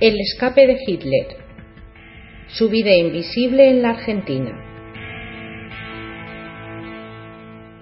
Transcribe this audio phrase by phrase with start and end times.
[0.00, 1.26] El escape de Hitler.
[2.46, 4.50] Su vida invisible en la Argentina.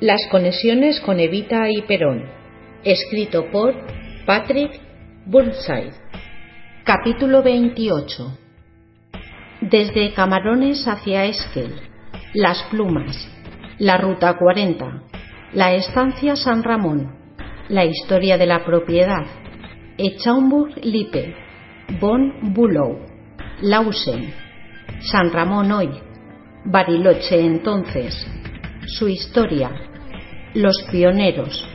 [0.01, 2.25] Las conexiones con Evita y Perón.
[2.83, 3.73] Escrito por
[4.27, 4.81] Patrick
[5.27, 5.93] Burnside.
[6.83, 8.37] Capítulo 28.
[9.61, 11.73] Desde Camarones hacia Esquel.
[12.35, 13.31] Las Plumas.
[13.79, 15.05] La Ruta 40.
[15.53, 17.17] La Estancia San Ramón.
[17.69, 19.25] La historia de la propiedad.
[19.99, 21.47] Echaumburg-Lippe
[21.89, 22.99] Bon Bulow,
[23.63, 24.31] Lausen,
[25.01, 25.89] San Ramón hoy,
[26.67, 28.15] Bariloche entonces,
[28.87, 29.71] su historia,
[30.53, 31.67] los pioneros,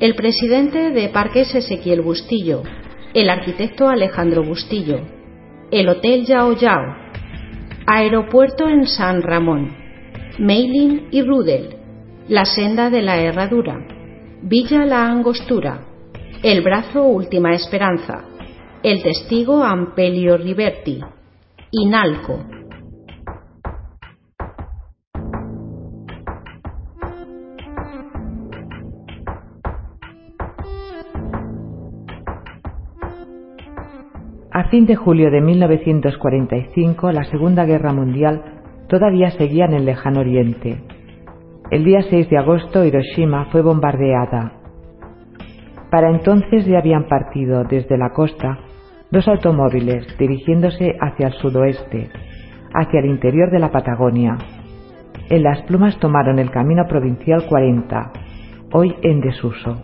[0.00, 2.64] el presidente de Parques Ezequiel Bustillo,
[3.14, 5.00] el arquitecto Alejandro Bustillo,
[5.70, 6.96] el Hotel Yao Yao,
[7.86, 9.76] Aeropuerto en San Ramón,
[10.40, 11.76] Meiling y Rudel,
[12.26, 13.78] la senda de la herradura,
[14.42, 15.86] Villa La Angostura,
[16.42, 18.33] el brazo Última Esperanza,
[18.84, 21.00] el testigo Ampelio Riberti,
[21.70, 22.38] Inalco.
[34.52, 38.44] A fin de julio de 1945, la Segunda Guerra Mundial
[38.88, 40.84] todavía seguía en el lejano oriente.
[41.70, 44.60] El día 6 de agosto, Hiroshima fue bombardeada.
[45.90, 48.58] Para entonces ya habían partido desde la costa
[49.14, 52.10] dos automóviles dirigiéndose hacia el sudoeste,
[52.74, 54.36] hacia el interior de la Patagonia.
[55.30, 58.12] En las plumas tomaron el camino provincial 40,
[58.72, 59.80] hoy en desuso.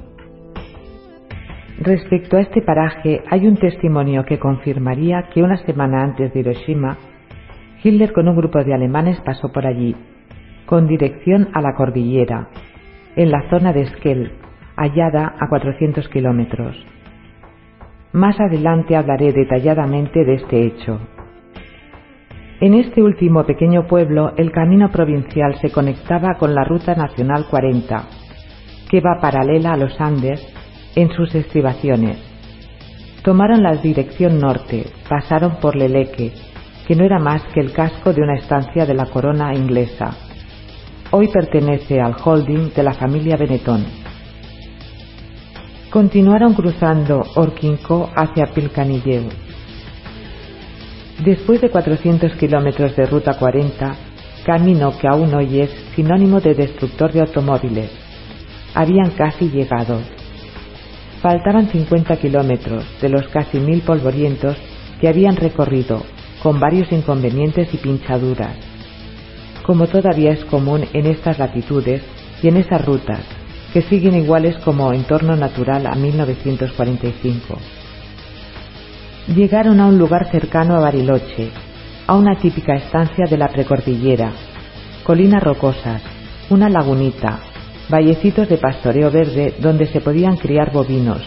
[1.78, 6.98] Respecto a este paraje, hay un testimonio que confirmaría que una semana antes de Hiroshima,
[7.84, 9.94] Hitler con un grupo de alemanes pasó por allí,
[10.66, 12.48] con dirección a la cordillera,
[13.14, 14.32] en la zona de Skell,
[14.76, 16.76] hallada a 400 kilómetros.
[18.12, 20.98] Más adelante hablaré detalladamente de este hecho.
[22.60, 28.04] En este último pequeño pueblo el camino provincial se conectaba con la Ruta Nacional 40,
[28.90, 30.44] que va paralela a los Andes
[30.96, 32.18] en sus estribaciones.
[33.22, 36.32] Tomaron la dirección norte, pasaron por Leleque,
[36.88, 40.10] que no era más que el casco de una estancia de la corona inglesa.
[41.12, 43.99] Hoy pertenece al holding de la familia Benetton.
[45.90, 49.24] Continuaron cruzando Orquinco hacia Pilcanilleu.
[51.24, 53.96] Después de 400 kilómetros de Ruta 40,
[54.46, 57.90] camino que aún hoy es sinónimo de destructor de automóviles,
[58.72, 59.98] habían casi llegado.
[61.20, 64.56] Faltaban 50 kilómetros de los casi mil polvorientos
[65.00, 66.04] que habían recorrido,
[66.40, 68.54] con varios inconvenientes y pinchaduras.
[69.66, 72.00] Como todavía es común en estas latitudes
[72.44, 73.39] y en esas rutas,
[73.72, 77.58] que siguen iguales como entorno natural a 1945.
[79.34, 81.50] Llegaron a un lugar cercano a Bariloche,
[82.06, 84.32] a una típica estancia de la precordillera,
[85.04, 86.02] colinas rocosas,
[86.50, 87.38] una lagunita,
[87.88, 91.22] vallecitos de pastoreo verde donde se podían criar bovinos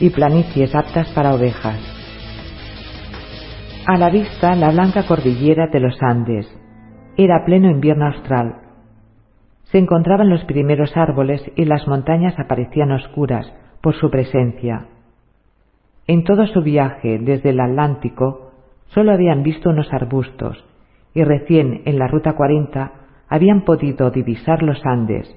[0.00, 1.78] y planicies aptas para ovejas.
[3.86, 6.46] A la vista la blanca cordillera de los Andes.
[7.16, 8.67] Era pleno invierno austral
[9.70, 13.52] se encontraban los primeros árboles y las montañas aparecían oscuras
[13.82, 14.86] por su presencia.
[16.06, 18.52] En todo su viaje desde el Atlántico
[18.86, 20.64] solo habían visto unos arbustos
[21.12, 22.92] y recién en la Ruta 40
[23.28, 25.28] habían podido divisar los Andes,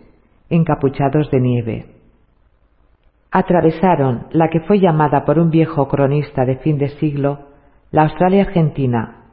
[0.50, 1.86] encapuchados de nieve.
[3.32, 7.48] Atravesaron la que fue llamada por un viejo cronista de fin de siglo
[7.92, 9.26] la Australia Argentina,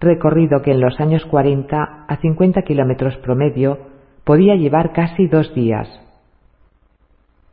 [0.00, 3.93] recorrido que en los años 40 a 50 kilómetros promedio
[4.24, 5.88] podía llevar casi dos días.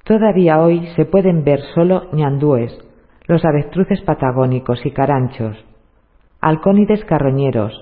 [0.04, 2.78] Todavía hoy se pueden ver solo ñandúes,
[3.28, 5.58] los avestruces patagónicos y caranchos,
[6.42, 7.74] halcónides carroñeros,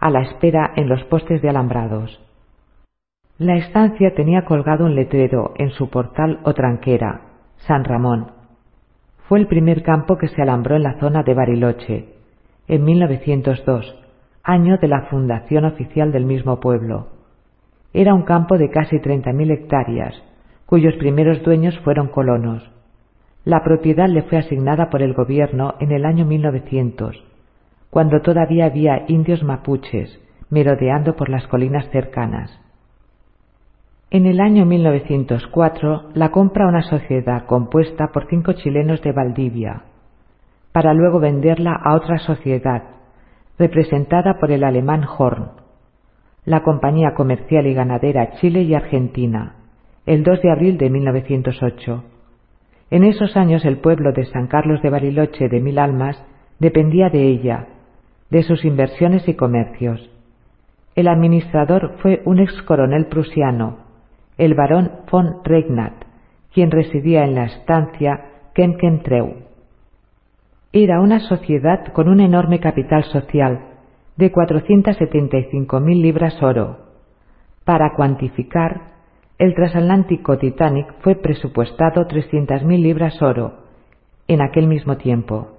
[0.00, 2.20] a la espera en los postes de alambrados.
[3.38, 7.22] La estancia tenía colgado un letrero en su portal o tranquera,
[7.58, 8.32] San Ramón.
[9.28, 12.08] Fue el primer campo que se alambró en la zona de Bariloche,
[12.66, 13.94] en 1902,
[14.42, 17.17] año de la fundación oficial del mismo pueblo.
[17.98, 20.14] Era un campo de casi 30.000 hectáreas,
[20.66, 22.62] cuyos primeros dueños fueron colonos.
[23.44, 27.16] La propiedad le fue asignada por el gobierno en el año 1900,
[27.90, 30.16] cuando todavía había indios mapuches
[30.48, 32.60] merodeando por las colinas cercanas.
[34.12, 39.82] En el año 1904 la compra una sociedad compuesta por cinco chilenos de Valdivia,
[40.70, 42.84] para luego venderla a otra sociedad,
[43.58, 45.66] representada por el alemán Horn,
[46.48, 49.56] la Compañía Comercial y Ganadera Chile y Argentina,
[50.06, 52.04] el 2 de abril de 1908.
[52.90, 56.16] En esos años el pueblo de San Carlos de Bariloche de Mil Almas
[56.58, 57.66] dependía de ella,
[58.30, 60.10] de sus inversiones y comercios.
[60.96, 63.80] El administrador fue un ex coronel prusiano,
[64.38, 66.02] el barón von Reignat,
[66.54, 68.24] quien residía en la estancia
[68.54, 69.34] Kemkentreu.
[70.72, 73.67] Era una sociedad con un enorme capital social
[74.18, 76.78] de 475.000 libras oro.
[77.64, 78.80] Para cuantificar,
[79.38, 83.60] el transatlántico Titanic fue presupuestado 300.000 libras oro
[84.26, 85.52] en aquel mismo tiempo.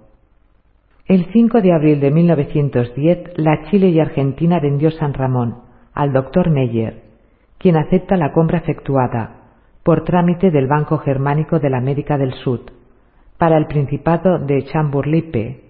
[1.06, 5.62] El 5 de abril de 1910, la Chile y Argentina vendió San Ramón
[5.94, 7.04] al doctor Meyer,
[7.58, 9.38] quien acepta la compra efectuada
[9.84, 12.60] por trámite del Banco Germánico de la América del Sur
[13.38, 15.69] para el Principado de Chamburlipe,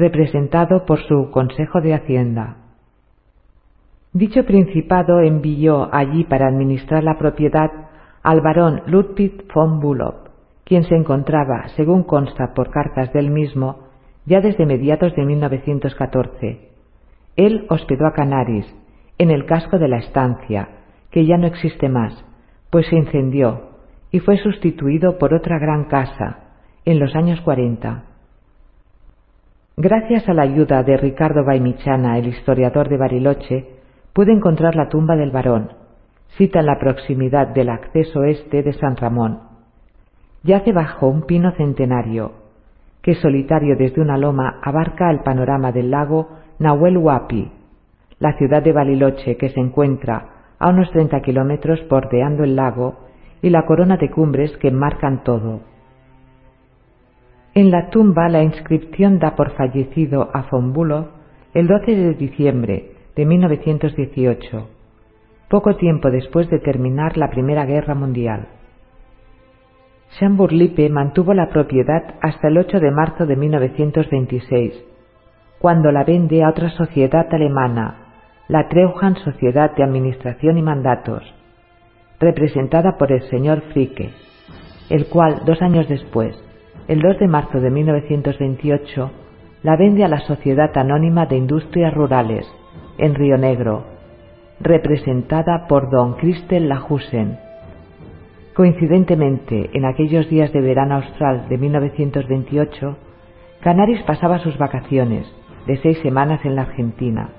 [0.00, 2.56] representado por su Consejo de Hacienda.
[4.12, 7.70] Dicho principado envió allí para administrar la propiedad
[8.22, 10.24] al barón Ludwig von Bulow,
[10.64, 13.88] quien se encontraba, según consta por cartas del mismo,
[14.26, 16.70] ya desde mediados de 1914.
[17.36, 18.66] Él hospedó a Canaris,
[19.18, 20.68] en el casco de la estancia,
[21.10, 22.24] que ya no existe más,
[22.70, 23.70] pues se incendió
[24.10, 26.50] y fue sustituido por otra gran casa
[26.84, 28.09] en los años 40.
[29.82, 33.66] Gracias a la ayuda de Ricardo Baimichana, el historiador de Bariloche,
[34.12, 35.72] pude encontrar la tumba del varón,
[36.36, 39.40] cita en la proximidad del acceso este de San Ramón.
[40.42, 42.32] Yace bajo un pino centenario,
[43.00, 46.28] que solitario desde una loma abarca el panorama del lago
[46.58, 47.50] Nahuel Huapi,
[48.18, 50.26] la ciudad de Bariloche que se encuentra
[50.58, 53.06] a unos 30 kilómetros bordeando el lago
[53.40, 55.69] y la corona de cumbres que marcan todo.
[57.52, 61.08] En la tumba la inscripción da por fallecido a Fombulo
[61.52, 64.68] el 12 de diciembre de 1918,
[65.48, 68.46] poco tiempo después de terminar la Primera Guerra Mundial.
[70.16, 74.84] Chamburlipe mantuvo la propiedad hasta el 8 de marzo de 1926,
[75.58, 78.12] cuando la vende a otra sociedad alemana
[78.46, 81.24] la Treuhan Sociedad de Administración y Mandatos,
[82.20, 84.10] representada por el señor Fricke,
[84.88, 86.36] el cual, dos años después,
[86.90, 89.10] el 2 de marzo de 1928,
[89.62, 92.44] la vende a la Sociedad Anónima de Industrias Rurales,
[92.98, 93.84] en Río Negro,
[94.60, 97.38] representada por don Christel Lahusen.
[98.54, 102.96] Coincidentemente, en aquellos días de verano austral de 1928,
[103.62, 105.32] Canaris pasaba sus vacaciones
[105.66, 107.30] de seis semanas en la Argentina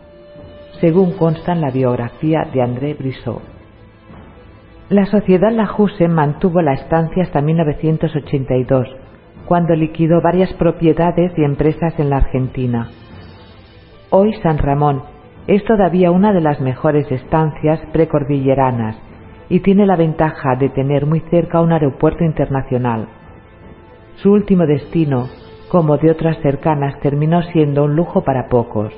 [0.80, 3.42] según consta en la biografía de André Brissot.
[4.90, 8.88] La sociedad Lajuse mantuvo la estancia hasta 1982,
[9.46, 12.90] cuando liquidó varias propiedades y empresas en la Argentina.
[14.10, 15.04] Hoy San Ramón
[15.48, 18.96] es todavía una de las mejores estancias precordilleranas
[19.50, 23.08] y tiene la ventaja de tener muy cerca un aeropuerto internacional.
[24.16, 25.28] Su último destino,
[25.70, 28.94] como de otras cercanas, terminó siendo un lujo para pocos.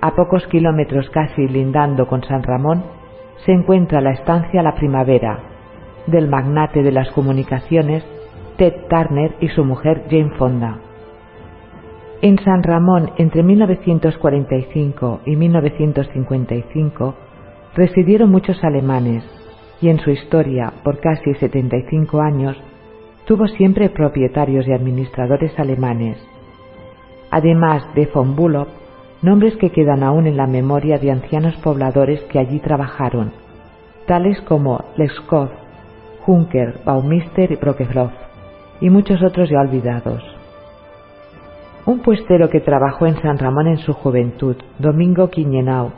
[0.00, 2.82] A pocos kilómetros casi lindando con San Ramón,
[3.44, 5.38] se encuentra la estancia La Primavera,
[6.06, 8.04] del magnate de las comunicaciones
[8.56, 10.78] Ted Turner y su mujer Jane Fonda.
[12.20, 17.14] En San Ramón, entre 1945 y 1955,
[17.74, 19.24] residieron muchos alemanes
[19.80, 22.56] y en su historia, por casi 75 años,
[23.24, 26.16] tuvo siempre propietarios y administradores alemanes.
[27.30, 28.68] Además de von Bullock,
[29.22, 33.32] nombres que quedan aún en la memoria de ancianos pobladores que allí trabajaron,
[34.06, 35.48] tales como Leskov,
[36.24, 38.10] Juncker, Baumister y Brokevrov,
[38.82, 40.22] y muchos otros ya olvidados.
[41.86, 45.92] Un puestero que trabajó en San Ramón en su juventud, Domingo Quiñenao,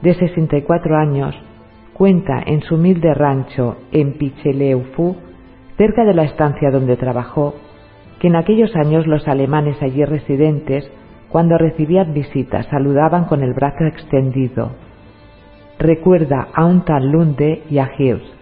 [0.00, 1.34] de 64 años,
[1.92, 5.16] cuenta en su humilde rancho en Picheleufú,
[5.76, 7.54] cerca de la estancia donde trabajó,
[8.18, 10.90] que en aquellos años los alemanes allí residentes
[11.28, 14.70] cuando recibían visitas saludaban con el brazo extendido.
[15.78, 18.39] Recuerda a un tal Lunde y a Hills.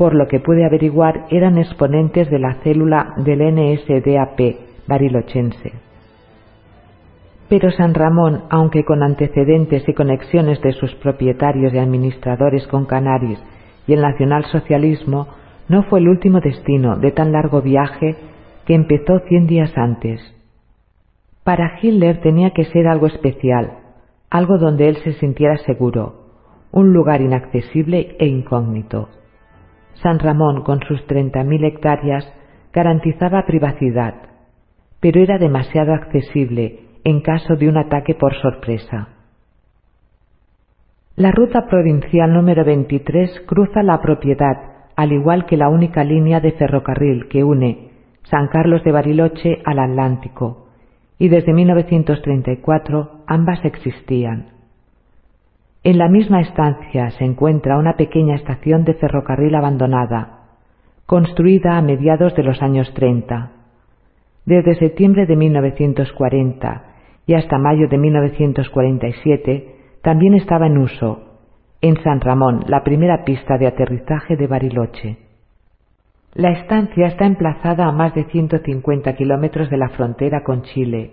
[0.00, 4.40] Por lo que pude averiguar, eran exponentes de la célula del NSDAP
[4.86, 5.72] barilochense.
[7.50, 13.38] Pero San Ramón, aunque con antecedentes y conexiones de sus propietarios y administradores con Canaris
[13.86, 15.28] y el nacionalsocialismo,
[15.68, 18.16] no fue el último destino de tan largo viaje
[18.64, 20.22] que empezó cien días antes.
[21.44, 23.72] Para Hitler tenía que ser algo especial,
[24.30, 26.14] algo donde él se sintiera seguro,
[26.72, 29.19] un lugar inaccesible e incógnito.
[30.02, 32.24] San Ramón, con sus treinta mil hectáreas,
[32.72, 34.14] garantizaba privacidad,
[35.00, 39.08] pero era demasiado accesible en caso de un ataque por sorpresa.
[41.16, 44.56] La ruta provincial número 23 cruza la propiedad,
[44.96, 47.90] al igual que la única línea de ferrocarril que une
[48.24, 50.68] San Carlos de Bariloche al Atlántico,
[51.18, 54.59] y desde 1934 ambas existían.
[55.82, 60.40] En la misma estancia se encuentra una pequeña estación de ferrocarril abandonada,
[61.06, 63.52] construida a mediados de los años 30.
[64.44, 66.84] Desde septiembre de 1940
[67.26, 71.38] y hasta mayo de 1947 también estaba en uso,
[71.80, 75.16] en San Ramón, la primera pista de aterrizaje de Bariloche.
[76.34, 81.12] La estancia está emplazada a más de 150 kilómetros de la frontera con Chile,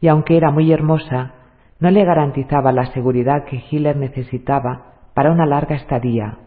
[0.00, 1.34] y aunque era muy hermosa,
[1.80, 6.38] no le garantizaba la seguridad que Hitler necesitaba para una larga estadía.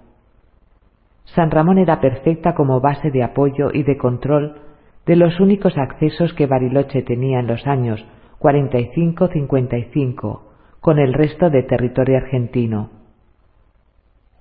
[1.25, 4.59] San Ramón era perfecta como base de apoyo y de control
[5.05, 8.05] de los únicos accesos que Bariloche tenía en los años
[8.39, 10.41] 45-55
[10.81, 12.89] con el resto de territorio argentino.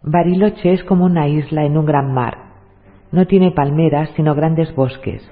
[0.03, 2.51] Bariloche es como una isla en un gran mar,
[3.13, 5.23] no tiene palmeras, sino grandes bosques,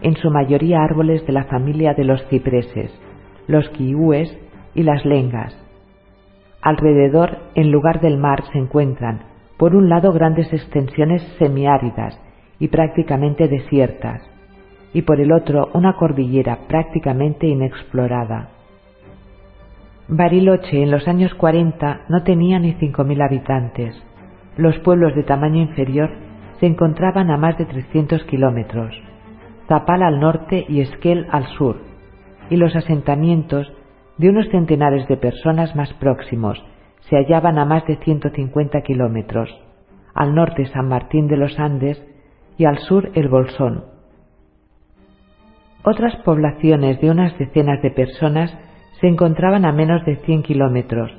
[0.00, 2.90] en su mayoría árboles de la familia de los cipreses,
[3.46, 4.36] los kiúes
[4.76, 5.56] y las lengas.
[6.62, 9.22] Alrededor, en lugar del mar, se encuentran,
[9.56, 12.20] por un lado, grandes extensiones semiáridas
[12.60, 14.22] y prácticamente desiertas,
[14.92, 18.50] y por el otro, una cordillera prácticamente inexplorada.
[20.08, 24.00] Bariloche en los años 40 no tenía ni 5.000 habitantes.
[24.56, 26.10] Los pueblos de tamaño inferior
[26.60, 28.94] se encontraban a más de 300 kilómetros,
[29.68, 31.78] Zapal al norte y Esquel al sur,
[32.50, 33.72] y los asentamientos
[34.18, 36.62] de unos centenares de personas más próximos
[37.08, 39.48] se hallaban a más de 150 kilómetros,
[40.14, 42.02] al norte San Martín de los Andes
[42.58, 43.84] y al sur el Bolsón.
[45.84, 48.52] Otras poblaciones de unas decenas de personas
[49.00, 51.12] se encontraban a menos de 100 kilómetros,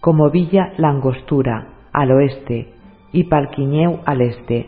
[0.00, 2.74] como Villa Langostura, al oeste,
[3.12, 4.66] y Palquiñeu al este.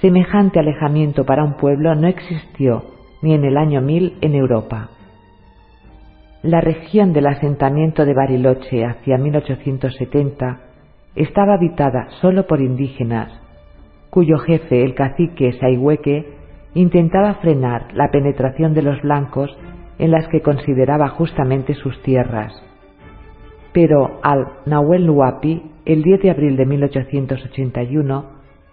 [0.00, 2.84] Semejante alejamiento para un pueblo no existió
[3.22, 4.90] ni en el año 1000 en Europa.
[6.44, 10.60] La región del asentamiento de Bariloche hacia 1870
[11.16, 13.32] estaba habitada solo por indígenas,
[14.10, 16.34] cuyo jefe, el cacique Saihueque,
[16.74, 19.56] intentaba frenar la penetración de los blancos
[19.98, 22.52] en las que consideraba justamente sus tierras.
[23.72, 28.24] Pero al Nahuel Huapi, el 10 de abril de 1881,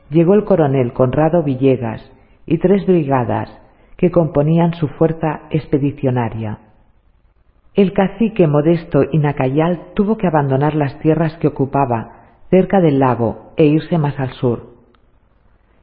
[0.10, 2.02] llegó el coronel Conrado Villegas
[2.46, 3.50] y tres brigadas
[3.96, 6.60] que componían su fuerza expedicionaria.
[7.74, 13.54] El cacique modesto y Nacayal tuvo que abandonar las tierras que ocupaba cerca del lago
[13.56, 14.72] e irse más al sur.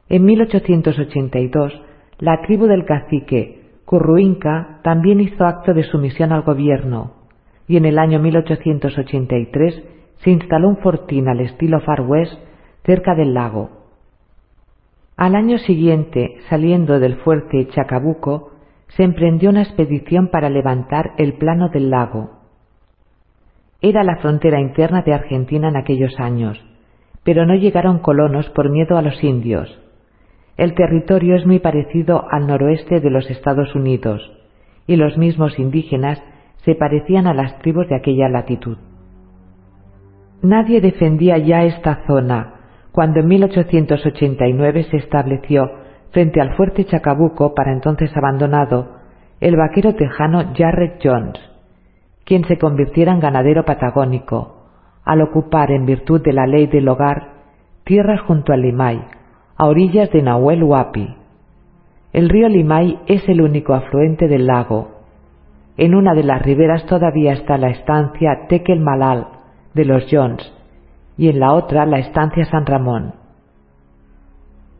[0.07, 1.81] En 1882,
[2.19, 7.13] la tribu del cacique Curruinca también hizo acto de sumisión al gobierno
[7.67, 9.83] y en el año 1883
[10.17, 12.33] se instaló un fortín al estilo Far West
[12.83, 13.69] cerca del lago.
[15.17, 18.51] Al año siguiente, saliendo del fuerte Chacabuco,
[18.95, 22.39] se emprendió una expedición para levantar el plano del lago.
[23.81, 26.59] Era la frontera interna de Argentina en aquellos años,
[27.23, 29.79] pero no llegaron colonos por miedo a los indios.
[30.57, 34.21] El territorio es muy parecido al noroeste de los Estados Unidos,
[34.87, 36.21] y los mismos indígenas
[36.65, 38.77] se parecían a las tribus de aquella latitud.
[40.41, 42.55] Nadie defendía ya esta zona
[42.91, 45.69] cuando en 1889 se estableció
[46.11, 48.97] frente al fuerte Chacabuco, para entonces abandonado,
[49.39, 51.39] el vaquero tejano Jarrett Jones,
[52.25, 54.57] quien se convirtiera en ganadero patagónico,
[55.05, 57.33] al ocupar, en virtud de la ley del hogar,
[57.83, 59.01] tierras junto al Limay,
[59.57, 61.15] a orillas de Nahuel Huapi.
[62.13, 64.99] El río Limay es el único afluente del lago,
[65.79, 69.27] en una de las riberas todavía está la estancia Tequel Malal
[69.73, 70.51] de los Jones
[71.15, 73.13] y en la otra la estancia San Ramón.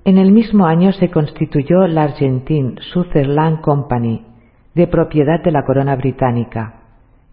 [0.10, 4.26] En el mismo año se constituyó la Argentine Sutherland Company,
[4.74, 6.82] de propiedad de la corona británica,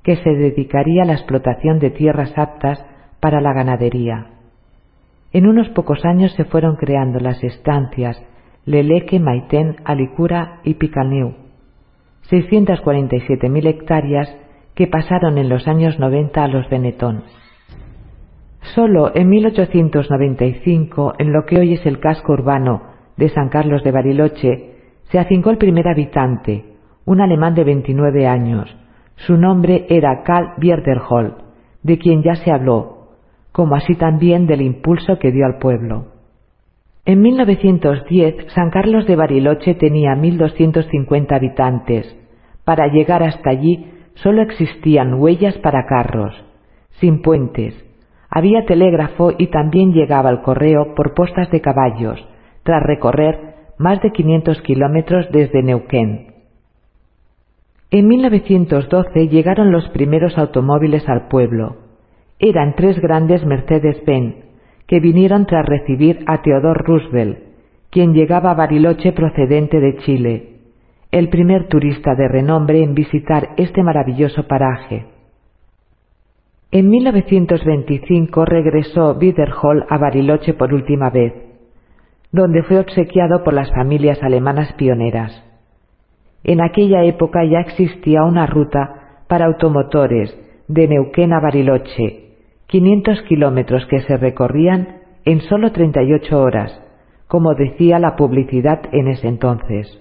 [0.02, 2.84] que se dedicaría a la explotación de tierras aptas
[3.18, 4.26] para la ganadería.
[5.32, 8.22] En unos pocos años se fueron creando las estancias
[8.66, 11.32] Leleque, Maitén, Alicura y Picaneu,
[12.28, 14.36] 647.000 hectáreas
[14.74, 17.24] que pasaron en los años 90 a los Benetton.
[18.74, 22.82] Solo en 1895, en lo que hoy es el casco urbano
[23.16, 24.74] de San Carlos de Bariloche,
[25.10, 26.64] se afincó el primer habitante,
[27.04, 28.76] un alemán de 29 años.
[29.16, 31.36] Su nombre era Karl Bierderhol,
[31.82, 33.08] de quien ya se habló,
[33.52, 36.08] como así también del impulso que dio al pueblo.
[37.04, 42.16] En 1910, San Carlos de Bariloche tenía 1.250 habitantes.
[42.64, 46.34] Para llegar hasta allí solo existían huellas para carros,
[46.98, 47.85] sin puentes.
[48.30, 52.18] Había telégrafo y también llegaba el correo por postas de caballos,
[52.62, 56.34] tras recorrer más de 500 kilómetros desde Neuquén.
[57.90, 61.76] En 1912 llegaron los primeros automóviles al pueblo.
[62.38, 64.44] Eran tres grandes Mercedes-Benz,
[64.86, 67.38] que vinieron tras recibir a Theodore Roosevelt,
[67.90, 70.56] quien llegaba a Bariloche procedente de Chile,
[71.12, 75.06] el primer turista de renombre en visitar este maravilloso paraje.
[76.78, 81.32] En 1925 regresó Wiederhall a Bariloche por última vez,
[82.32, 85.42] donde fue obsequiado por las familias alemanas pioneras.
[86.44, 92.34] En aquella época ya existía una ruta para automotores de Neuquén a Bariloche,
[92.66, 96.78] 500 kilómetros que se recorrían en solo 38 horas,
[97.26, 99.98] como decía la publicidad en ese entonces.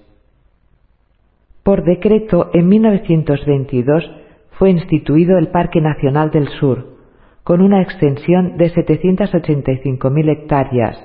[1.62, 4.25] Por decreto, en 1922
[4.58, 6.96] fue instituido el Parque Nacional del Sur,
[7.44, 10.96] con una extensión de 785.000 hectáreas,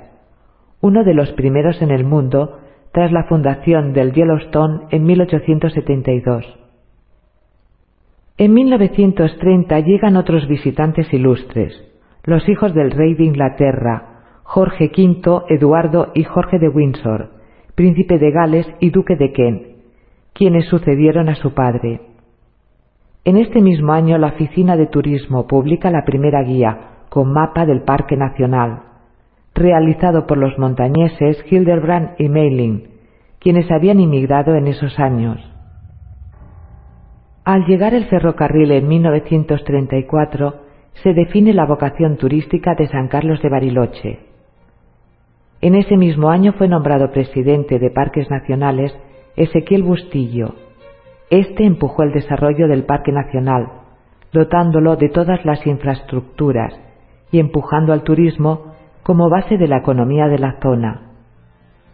[0.79, 2.59] uno de los primeros en el mundo
[2.93, 6.45] tras la fundación del Yellowstone en 1872.
[8.37, 11.73] En 1930 llegan otros visitantes ilustres,
[12.23, 17.31] los hijos del rey de Inglaterra, Jorge V, Eduardo y Jorge de Windsor,
[17.75, 19.61] príncipe de Gales y duque de Kent,
[20.33, 22.10] quienes sucedieron a su padre.
[23.23, 27.83] En este mismo año la Oficina de Turismo publica la primera guía con mapa del
[27.83, 28.81] Parque Nacional,
[29.53, 32.89] realizado por los montañeses Hildebrand y Meiling,
[33.39, 35.39] quienes habían inmigrado en esos años.
[37.43, 40.55] Al llegar el ferrocarril en 1934,
[41.03, 44.19] se define la vocación turística de San Carlos de Bariloche.
[45.61, 48.95] En ese mismo año fue nombrado presidente de Parques Nacionales
[49.35, 50.55] Ezequiel Bustillo.
[51.31, 53.69] Este empujó el desarrollo del Parque Nacional,
[54.33, 56.77] dotándolo de todas las infraestructuras
[57.31, 61.13] y empujando al turismo como base de la economía de la zona.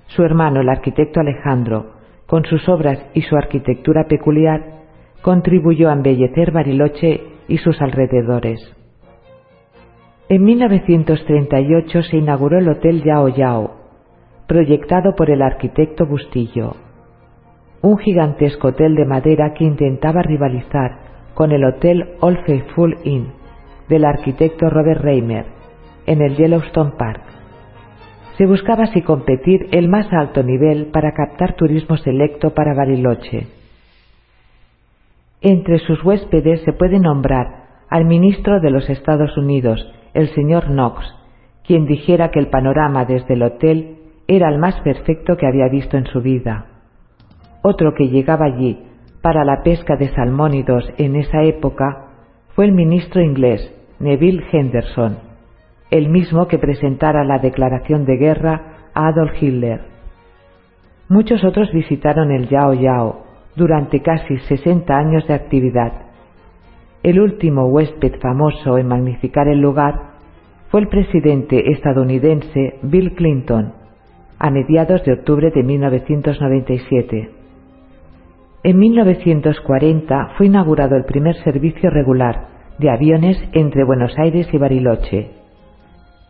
[0.08, 1.92] Su hermano, el arquitecto Alejandro,
[2.26, 4.86] con sus obras y su arquitectura peculiar,
[5.22, 8.60] contribuyó a embellecer Bariloche y sus alrededores.
[10.30, 13.76] En 1938 se inauguró el Hotel Yao Yao,
[14.48, 16.87] proyectado por el arquitecto Bustillo
[17.82, 21.00] un gigantesco hotel de madera que intentaba rivalizar
[21.34, 23.28] con el Hotel Old Faithful Inn
[23.90, 25.46] del arquitecto Robert Reimer
[26.06, 27.22] en el Yellowstone Park.
[28.38, 33.48] Se buscaba así competir el más alto nivel para captar turismo selecto para Bariloche.
[35.42, 41.06] Entre sus huéspedes se puede nombrar al ministro de los Estados Unidos, el señor Knox,
[41.66, 45.98] quien dijera que el panorama desde el hotel era el más perfecto que había visto
[45.98, 46.77] en su vida.
[47.62, 48.80] Otro que llegaba allí
[49.22, 52.06] para la pesca de salmónidos en esa época
[52.56, 55.18] fue el ministro inglés Neville Henderson,
[55.92, 59.82] el mismo que presentara la declaración de guerra a Adolf Hitler.
[61.10, 63.24] Muchos otros visitaron el Yao Yao
[63.56, 65.94] durante casi 60 años de actividad.
[67.02, 70.18] El último huésped famoso en magnificar el lugar
[70.70, 73.74] fue el presidente estadounidense Bill Clinton,
[74.38, 77.30] a mediados de octubre de 1997.
[78.64, 82.48] En 1940 fue inaugurado el primer servicio regular
[82.80, 85.32] de aviones entre Buenos Aires y Bariloche.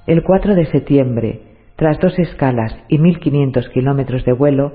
[0.06, 1.42] El 4 de septiembre,
[1.76, 4.72] tras dos escalas y 1.500 kilómetros de vuelo,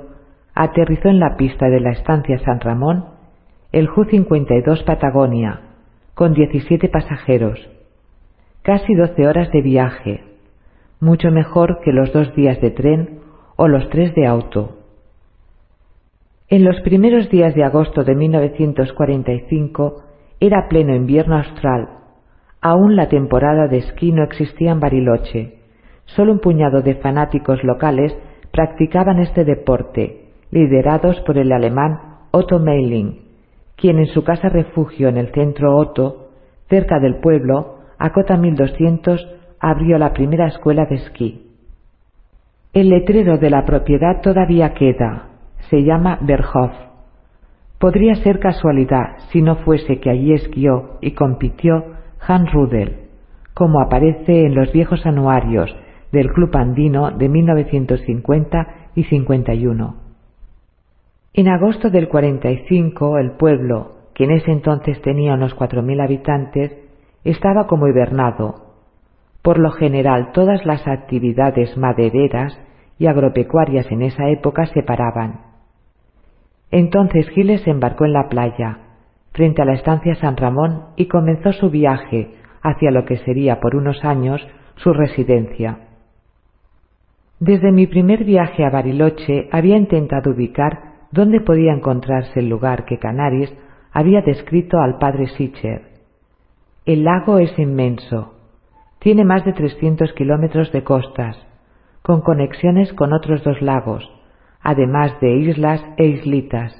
[0.55, 3.07] aterrizó en la pista de la estancia San Ramón
[3.73, 5.61] el Ju-52 Patagonia,
[6.15, 7.59] con 17 pasajeros.
[8.63, 10.25] Casi 12 horas de viaje,
[11.01, 13.21] mucho mejor que los dos días de tren
[13.57, 14.82] o los tres de auto.
[16.53, 20.03] En los primeros días de agosto de 1945
[20.39, 21.89] era pleno invierno austral.
[22.61, 25.61] Aún la temporada de esquí no existía en Bariloche.
[26.05, 28.15] Solo un puñado de fanáticos locales
[28.51, 33.23] practicaban este deporte, liderados por el alemán Otto Meiling,
[33.75, 36.33] quien en su casa refugio en el centro Otto,
[36.69, 39.27] cerca del pueblo, a cota 1200,
[39.59, 41.47] abrió la primera escuela de esquí.
[42.75, 45.32] El letrero de la propiedad todavía queda,
[45.71, 46.73] se llama Berhof.
[47.79, 51.85] Podría ser casualidad si no fuese que allí esquió y compitió
[52.27, 53.09] Hans Rudel,
[53.55, 55.75] como aparece en los viejos anuarios
[56.13, 59.97] del Club Andino de 1950 y 51.
[61.35, 66.77] En agosto del 45 el pueblo, que en ese entonces tenía unos 4.000 habitantes,
[67.25, 68.75] estaba como hibernado.
[69.43, 72.57] Por lo general todas las actividades madereras
[72.99, 75.52] y agropecuarias en esa época se paraban.
[76.73, 78.79] Entonces Giles se embarcó en la playa,
[79.33, 83.77] frente a la estancia San Ramón, y comenzó su viaje hacia lo que sería por
[83.77, 84.41] unos años
[84.77, 85.79] su residencia.
[87.39, 90.79] Desde mi primer viaje a Bariloche había intentado ubicar
[91.11, 93.53] dónde podía encontrarse el lugar que Canaris
[93.93, 95.83] había descrito al padre Sicher.
[96.87, 98.35] El lago es inmenso.
[98.99, 101.37] Tiene más de 300 kilómetros de costas,
[102.03, 104.09] con conexiones con otros dos lagos,
[104.63, 106.73] además de islas e islitas.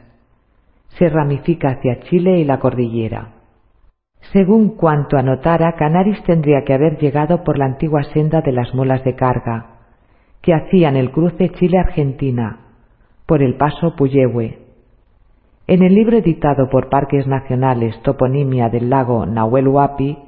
[0.99, 3.33] Se ramifica hacia Chile y la cordillera.
[4.33, 9.03] Según cuanto anotara, Canaris tendría que haber llegado por la antigua senda de las mulas
[9.05, 9.79] de carga,
[10.41, 12.61] que hacían el cruce Chile-Argentina,
[13.27, 14.59] por el paso Puyehue.
[15.67, 20.19] En el libro editado por Parques Nacionales Toponimia del lago Nahuel Huapi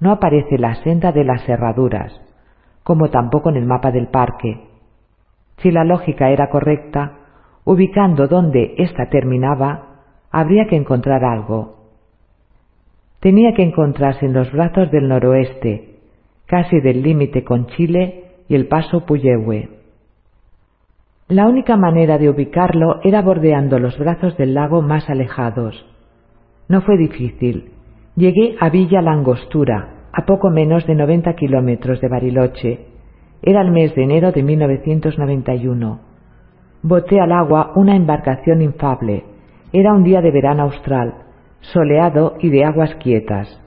[0.00, 2.12] no aparece la senda de las herraduras,
[2.82, 4.67] como tampoco en el mapa del parque.
[5.62, 7.18] Si la lógica era correcta,
[7.64, 11.76] ubicando donde ésta terminaba, habría que encontrar algo.
[13.20, 15.96] Tenía que encontrarse en los brazos del noroeste,
[16.46, 19.68] casi del límite con Chile y el paso Puyehue.
[21.28, 25.84] La única manera de ubicarlo era bordeando los brazos del lago más alejados.
[26.68, 27.72] No fue difícil.
[28.16, 32.86] Llegué a Villa Langostura, a poco menos de 90 kilómetros de Bariloche.
[33.42, 36.00] Era el mes de enero de 1991.
[36.82, 39.24] Boté al agua una embarcación infable.
[39.72, 41.14] Era un día de verano austral,
[41.60, 43.60] soleado y de aguas quietas.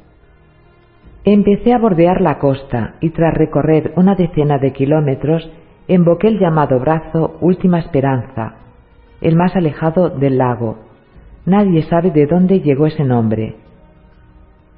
[1.23, 5.51] Empecé a bordear la costa y tras recorrer una decena de kilómetros
[5.88, 8.55] emboqué el llamado brazo Última Esperanza,
[9.21, 10.79] el más alejado del lago.
[11.45, 13.55] Nadie sabe de dónde llegó ese nombre.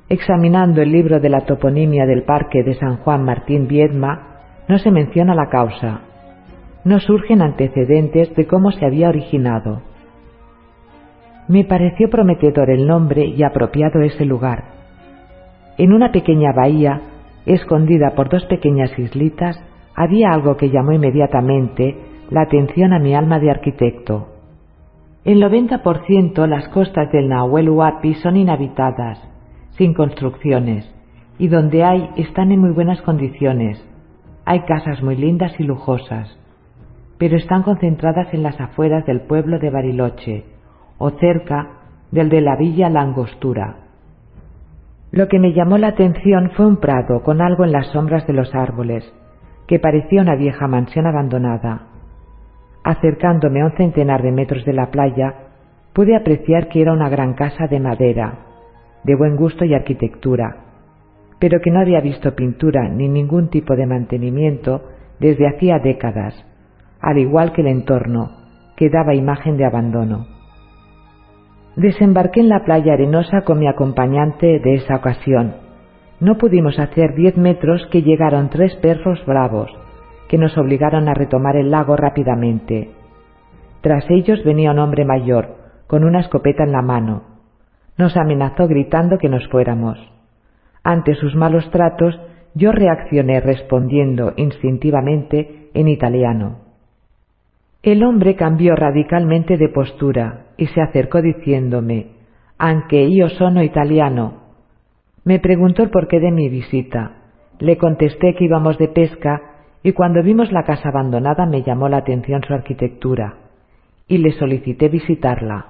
[0.10, 4.33] Examinando el libro de la toponimia del parque de San Juan Martín Viedma,
[4.68, 6.02] no se menciona la causa.
[6.86, 9.82] No surgen antecedentes de cómo se había originado.
[11.48, 14.74] Me pareció prometedor el nombre y apropiado ese lugar
[15.78, 17.02] en una pequeña bahía,
[17.46, 19.60] escondida por dos pequeñas islitas,
[19.96, 21.98] había algo que llamó inmediatamente
[22.30, 24.28] la atención a mi alma de arquitecto.
[25.26, 29.20] El 90% las costas del Nahuel Huapi son inhabitadas,
[29.72, 30.88] sin construcciones,
[31.40, 33.84] y donde hay están en muy buenas condiciones.
[34.46, 36.38] Hay casas muy lindas y lujosas,
[37.18, 40.44] pero están concentradas en las afueras del pueblo de Bariloche
[40.98, 41.70] o cerca
[42.12, 43.78] del de la villa Langostura.
[45.12, 48.34] Lo que me llamó la atención fue un prado con algo en las sombras de
[48.34, 49.06] los árboles,
[49.68, 51.88] que parecía una vieja mansión abandonada.
[52.84, 55.36] Acercándome a un centenar de metros de la playa,
[55.94, 58.40] pude apreciar que era una gran casa de madera,
[59.04, 60.73] de buen gusto y arquitectura,
[61.40, 64.84] pero que no había visto pintura ni ningún tipo de mantenimiento
[65.20, 66.34] desde hacía décadas,
[67.02, 68.32] al igual que el entorno,
[68.76, 70.28] que daba imagen de abandono.
[71.76, 75.56] Desembarqué en la playa arenosa con mi acompañante de esa ocasión.
[76.20, 79.72] No pudimos hacer diez metros que llegaron tres perros bravos,
[80.30, 82.92] que nos obligaron a retomar el lago rápidamente.
[83.82, 85.56] Tras ellos venía un hombre mayor,
[85.88, 87.24] con una escopeta en la mano.
[87.98, 90.13] Nos amenazó gritando que nos fuéramos.
[90.84, 92.20] Ante sus malos tratos,
[92.56, 96.60] yo reaccioné respondiendo instintivamente en italiano.
[97.82, 102.08] El hombre cambió radicalmente de postura y se acercó diciéndome,
[102.58, 104.44] «Anche io sono italiano».
[105.26, 107.24] Me preguntó el porqué de mi visita.
[107.60, 109.42] Le contesté que íbamos de pesca
[109.84, 113.36] y cuando vimos la casa abandonada me llamó la atención su arquitectura
[114.08, 115.68] y le solicité visitarla.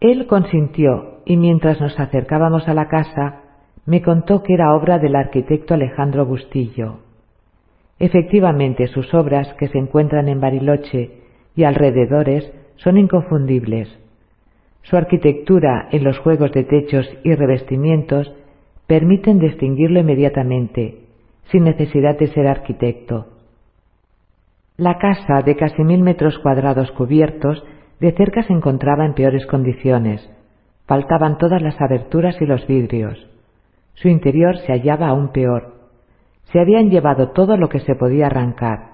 [0.00, 3.49] Él consintió y mientras nos acercábamos a la casa
[3.86, 6.98] me contó que era obra del arquitecto Alejandro Bustillo.
[7.98, 11.10] Efectivamente, sus obras, que se encuentran en Bariloche
[11.54, 13.88] y alrededores, son inconfundibles.
[14.82, 18.32] Su arquitectura en los juegos de techos y revestimientos
[18.86, 21.00] permiten distinguirlo inmediatamente,
[21.50, 23.26] sin necesidad de ser arquitecto.
[24.76, 27.62] La casa, de casi mil metros cuadrados cubiertos,
[28.00, 30.26] de cerca se encontraba en peores condiciones.
[30.86, 33.29] Faltaban todas las aberturas y los vidrios.
[34.00, 35.80] Su interior se hallaba aún peor
[36.52, 38.90] se habían llevado todo lo que se podía arrancar,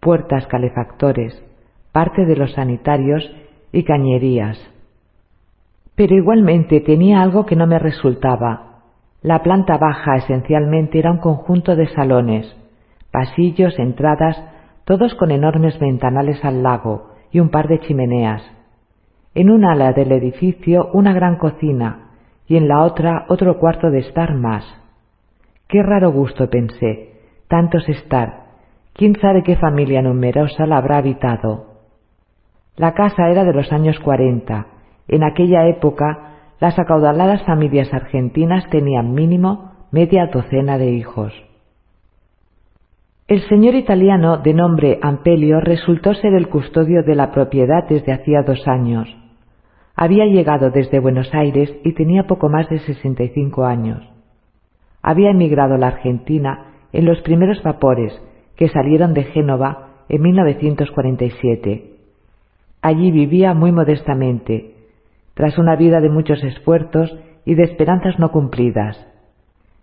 [0.00, 1.42] puertas calefactores,
[1.90, 3.30] parte de los sanitarios
[3.72, 4.58] y cañerías.
[5.94, 8.80] Pero igualmente tenía algo que no me resultaba.
[9.22, 12.54] La planta baja esencialmente era un conjunto de salones,
[13.10, 14.36] pasillos, entradas,
[14.84, 18.42] todos con enormes ventanales al lago y un par de chimeneas.
[19.34, 22.11] En una ala del edificio una gran cocina
[22.52, 24.62] y en la otra otro cuarto de estar más.
[25.68, 27.14] Qué raro gusto, pensé,
[27.48, 28.42] tantos estar.
[28.92, 31.78] ¿Quién sabe qué familia numerosa la habrá habitado?
[32.76, 34.66] La casa era de los años cuarenta.
[35.08, 41.32] En aquella época, las acaudaladas familias argentinas tenían mínimo media docena de hijos.
[43.28, 48.42] El señor italiano de nombre Ampelio resultó ser el custodio de la propiedad desde hacía
[48.42, 49.08] dos años.
[49.94, 54.02] Había llegado desde Buenos Aires y tenía poco más de sesenta y cinco años.
[55.02, 58.12] Había emigrado a la Argentina en los primeros vapores
[58.56, 61.92] que salieron de Génova en 1947.
[62.80, 64.74] Allí vivía muy modestamente,
[65.34, 69.06] tras una vida de muchos esfuerzos y de esperanzas no cumplidas.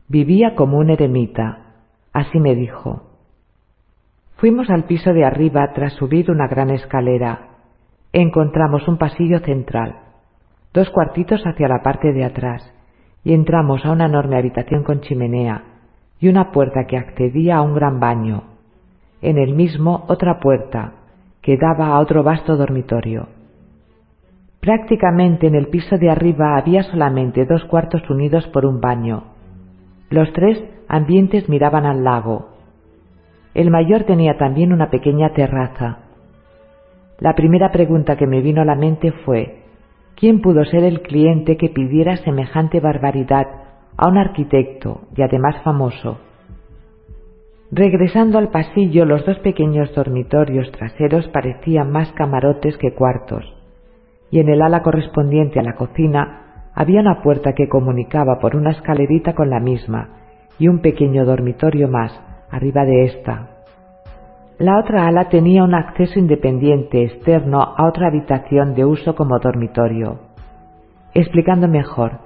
[0.07, 1.75] Vivía como un eremita,
[2.13, 3.03] así me dijo.
[4.37, 7.48] Fuimos al piso de arriba tras subir una gran escalera.
[8.11, 9.95] Encontramos un pasillo central,
[10.73, 12.73] dos cuartitos hacia la parte de atrás,
[13.23, 15.63] y entramos a una enorme habitación con chimenea
[16.19, 18.43] y una puerta que accedía a un gran baño.
[19.21, 20.93] En el mismo otra puerta
[21.41, 23.27] que daba a otro vasto dormitorio.
[24.59, 29.23] Prácticamente en el piso de arriba había solamente dos cuartos unidos por un baño.
[30.09, 32.49] Los tres ambientes miraban al lago,
[33.53, 36.08] el mayor tenía también una pequeña terraza.
[37.19, 39.63] La primera pregunta que me vino a la mente fue
[40.15, 43.45] ¿quién pudo ser el cliente que pidiera semejante barbaridad
[43.97, 46.19] a un arquitecto y además famoso?
[47.71, 53.45] Regresando al pasillo, los dos pequeños dormitorios traseros parecían más camarotes que cuartos,
[54.31, 58.71] y en el ala correspondiente a la cocina había una puerta que comunicaba por una
[58.71, 60.09] escalerita con la misma
[60.57, 62.11] y un pequeño dormitorio más,
[62.49, 63.58] arriba de esta.
[64.59, 70.19] La otra ala tenía un acceso independiente externo a otra habitación de uso como dormitorio.
[71.13, 72.19] Explicando mejor,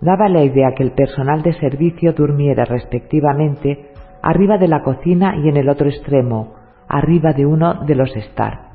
[0.00, 5.48] daba la idea que el personal de servicio durmiera respectivamente arriba de la cocina y
[5.48, 6.56] en el otro extremo,
[6.88, 8.70] arriba de uno de los estar.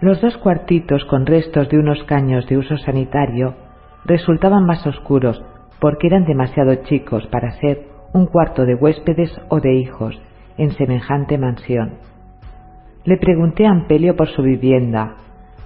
[0.00, 3.54] Los dos cuartitos con restos de unos caños de uso sanitario
[4.04, 5.40] resultaban más oscuros
[5.80, 10.20] porque eran demasiado chicos para ser un cuarto de huéspedes o de hijos
[10.58, 11.94] en semejante mansión.
[13.04, 15.14] Le pregunté a Ampelio por su vivienda,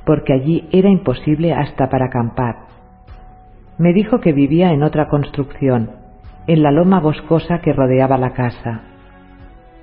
[0.04, 2.66] porque allí era imposible hasta para acampar.
[3.78, 5.90] Me dijo que vivía en otra construcción,
[6.46, 8.82] en la loma boscosa que rodeaba la casa.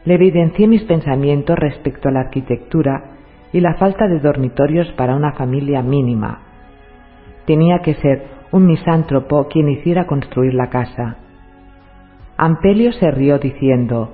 [0.05, 3.15] Le evidencié mis pensamientos respecto a la arquitectura
[3.51, 6.41] y la falta de dormitorios para una familia mínima.
[7.45, 11.17] Tenía que ser un misántropo quien hiciera construir la casa.
[12.37, 14.13] Ampelio se rió diciendo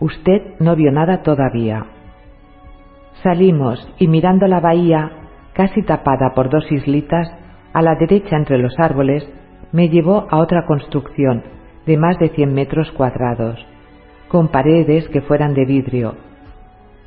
[0.00, 1.84] Usted no vio nada todavía.
[3.22, 5.10] Salimos y mirando la bahía,
[5.52, 7.30] casi tapada por dos islitas,
[7.72, 9.28] a la derecha entre los árboles,
[9.72, 11.44] me llevó a otra construcción
[11.86, 13.64] de más de cien metros cuadrados,
[14.28, 16.14] con paredes que fueran de vidrio,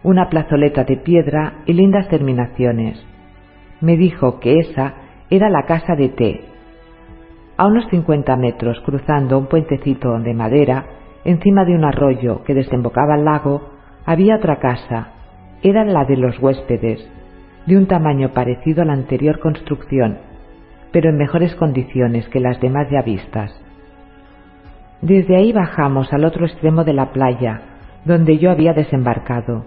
[0.04, 3.04] una plazoleta de piedra y lindas terminaciones.
[3.82, 4.94] Me dijo que esa
[5.30, 6.42] era la casa de té,
[7.58, 10.86] a unos cincuenta metros, cruzando un puentecito de madera,
[11.26, 13.70] encima de un arroyo que desembocaba al lago,
[14.06, 15.10] había otra casa.
[15.62, 17.10] Era la de los huéspedes,
[17.66, 20.18] de un tamaño parecido a la anterior construcción,
[20.92, 23.52] pero en mejores condiciones que las demás ya vistas.
[25.02, 27.62] Desde ahí bajamos al otro extremo de la playa,
[28.06, 29.66] donde yo había desembarcado.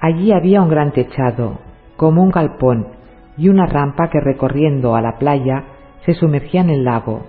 [0.00, 1.58] Allí había un gran techado,
[1.96, 2.88] como un galpón,
[3.36, 5.64] y una rampa que recorriendo a la playa
[6.04, 7.26] se sumergía en el lago.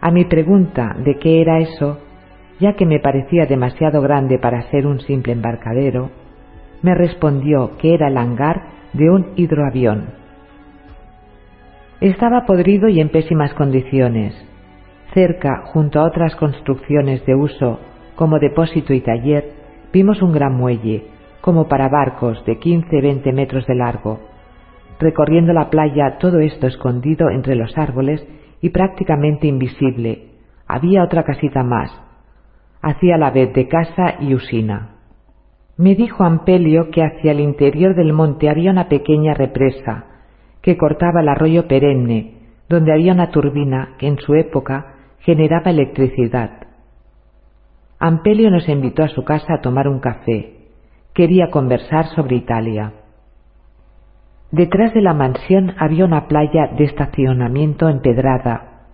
[0.00, 1.98] A mi pregunta de qué era eso,
[2.60, 6.10] ya que me parecía demasiado grande para ser un simple embarcadero,
[6.82, 10.10] me respondió que era el hangar de un hidroavión.
[12.00, 14.34] Estaba podrido y en pésimas condiciones.
[15.12, 17.80] Cerca, junto a otras construcciones de uso
[18.14, 19.52] como depósito y taller,
[19.92, 21.04] vimos un gran muelle,
[21.40, 24.20] como para barcos de 15-20 metros de largo,
[24.98, 28.26] recorriendo la playa todo esto escondido entre los árboles
[28.60, 30.26] y prácticamente invisible.
[30.66, 32.09] Había otra casita más.
[32.82, 34.96] Hacía la vez de casa y usina.
[35.76, 40.04] Me dijo Ampelio que hacia el interior del monte había una pequeña represa
[40.62, 42.34] que cortaba el arroyo perenne,
[42.68, 46.68] donde había una turbina que en su época generaba electricidad.
[47.98, 50.68] Ampelio nos invitó a su casa a tomar un café.
[51.12, 52.92] Quería conversar sobre Italia.
[54.52, 58.86] Detrás de la mansión había una playa de estacionamiento empedrada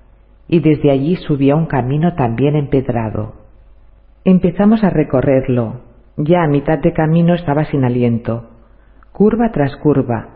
[0.48, 3.45] y desde allí subía un camino también empedrado.
[4.28, 5.82] Empezamos a recorrerlo.
[6.16, 8.50] Ya a mitad de camino estaba sin aliento.
[9.12, 10.30] Curva tras curva.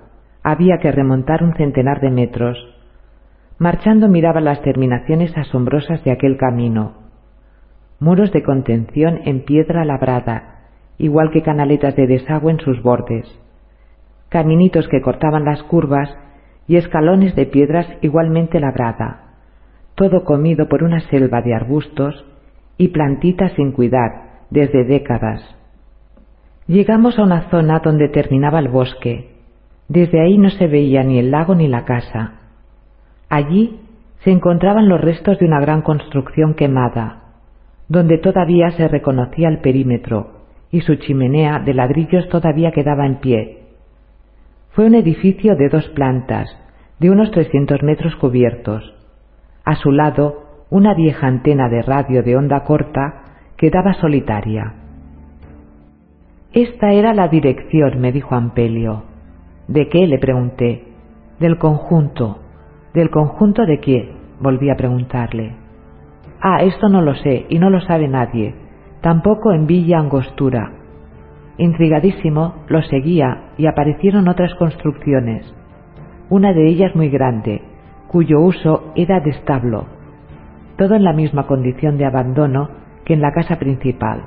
[0.44, 2.57] Había que remontar un centenar de metros.
[3.59, 6.98] Marchando miraba las terminaciones asombrosas de aquel camino.
[7.98, 13.26] Muros de contención en piedra labrada, igual que canaletas de desagüe en sus bordes
[14.29, 16.09] caminitos que cortaban las curvas
[16.68, 19.35] y escalones de piedras igualmente labrada,
[19.96, 22.24] todo comido por una selva de arbustos
[22.80, 25.42] y plantitas sin cuidar desde décadas.
[26.66, 29.32] Llegamos a una zona donde terminaba el bosque.
[29.88, 32.40] Desde ahí no se veía ni el lago ni la casa.
[33.28, 33.80] Allí
[34.24, 37.34] se encontraban los restos de una gran construcción quemada,
[37.88, 40.40] donde todavía se reconocía el perímetro
[40.70, 43.60] y su chimenea de ladrillos todavía quedaba en pie,
[44.70, 46.48] fue un edificio de dos plantas,
[46.98, 48.94] de unos trescientos metros cubiertos.
[49.64, 53.24] A su lado, una vieja antena de radio de onda corta
[53.56, 54.74] quedaba solitaria.
[56.52, 59.04] Esta era la dirección, me dijo Ampelio.
[59.68, 60.06] ¿De qué?
[60.06, 60.85] le pregunté.
[61.38, 62.38] Del conjunto.
[62.94, 64.12] ¿Del conjunto de qué?
[64.40, 65.54] volví a preguntarle.
[66.40, 68.54] Ah, esto no lo sé y no lo sabe nadie,
[69.02, 70.72] tampoco en Villa Angostura,
[71.61, 75.44] Intrigadísimo, lo seguía y aparecieron otras construcciones,
[76.30, 77.61] una de ellas muy grande,
[78.09, 79.85] cuyo uso era de establo,
[80.80, 82.70] todo en la misma condición de abandono
[83.04, 84.22] que en la casa principal.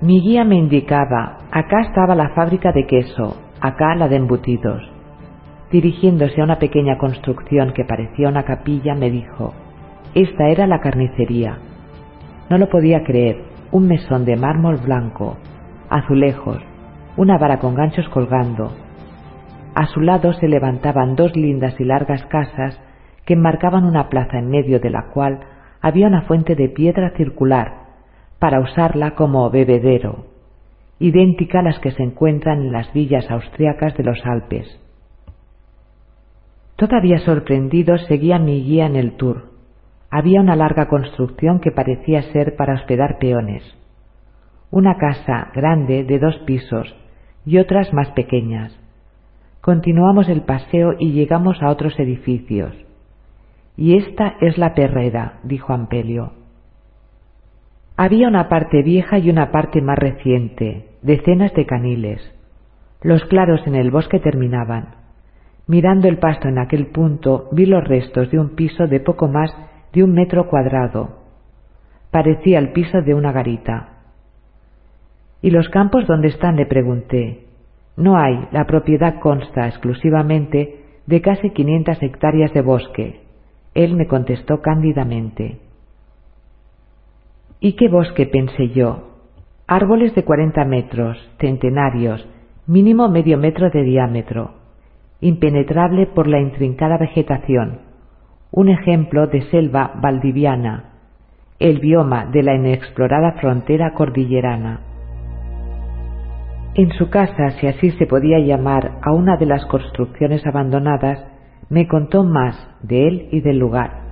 [0.00, 4.80] Mi guía me indicaba, acá estaba la fábrica de queso, acá la de embutidos.
[5.72, 9.52] Dirigiéndose a una pequeña construcción que parecía una capilla, me dijo,
[10.14, 11.58] esta era la carnicería.
[12.48, 15.38] No lo podía creer, un mesón de mármol blanco,
[15.90, 16.62] azulejos,
[17.16, 18.70] una vara con ganchos colgando.
[19.74, 22.80] A su lado se levantaban dos lindas y largas casas
[23.32, 25.40] que enmarcaban una plaza en medio de la cual
[25.80, 27.86] había una fuente de piedra circular
[28.38, 30.26] para usarla como bebedero,
[30.98, 34.78] idéntica a las que se encuentran en las villas austriacas de los Alpes.
[36.76, 39.52] Todavía sorprendido seguía mi guía en el tour.
[40.10, 43.62] Había una larga construcción que parecía ser para hospedar peones
[44.72, 46.96] una casa grande de dos pisos
[47.44, 48.72] y otras más pequeñas.
[49.60, 52.74] Continuamos el paseo y llegamos a otros edificios.
[53.76, 56.32] Y esta es la perrera, dijo Ampelio.
[57.96, 62.20] Había una parte vieja y una parte más reciente, decenas de caniles.
[63.02, 64.96] Los claros en el bosque terminaban.
[65.66, 69.54] Mirando el pasto en aquel punto vi los restos de un piso de poco más
[69.92, 71.22] de un metro cuadrado.
[72.10, 73.88] Parecía el piso de una garita.
[75.40, 76.56] ¿Y los campos dónde están?
[76.56, 77.46] le pregunté.
[77.96, 83.20] No hay, la propiedad consta exclusivamente de casi quinientas hectáreas de bosque.
[83.74, 85.58] Él me contestó cándidamente.
[87.60, 88.26] ¿Y qué bosque?
[88.26, 89.10] pensé yo.
[89.66, 92.26] Árboles de cuarenta metros, centenarios,
[92.66, 94.54] mínimo medio metro de diámetro,
[95.20, 97.80] impenetrable por la intrincada vegetación,
[98.50, 100.90] un ejemplo de selva valdiviana,
[101.58, 104.80] el bioma de la inexplorada frontera cordillerana.
[106.74, 111.31] En su casa, si así se podía llamar a una de las construcciones abandonadas,
[111.72, 114.02] me contó más de él y del lugar.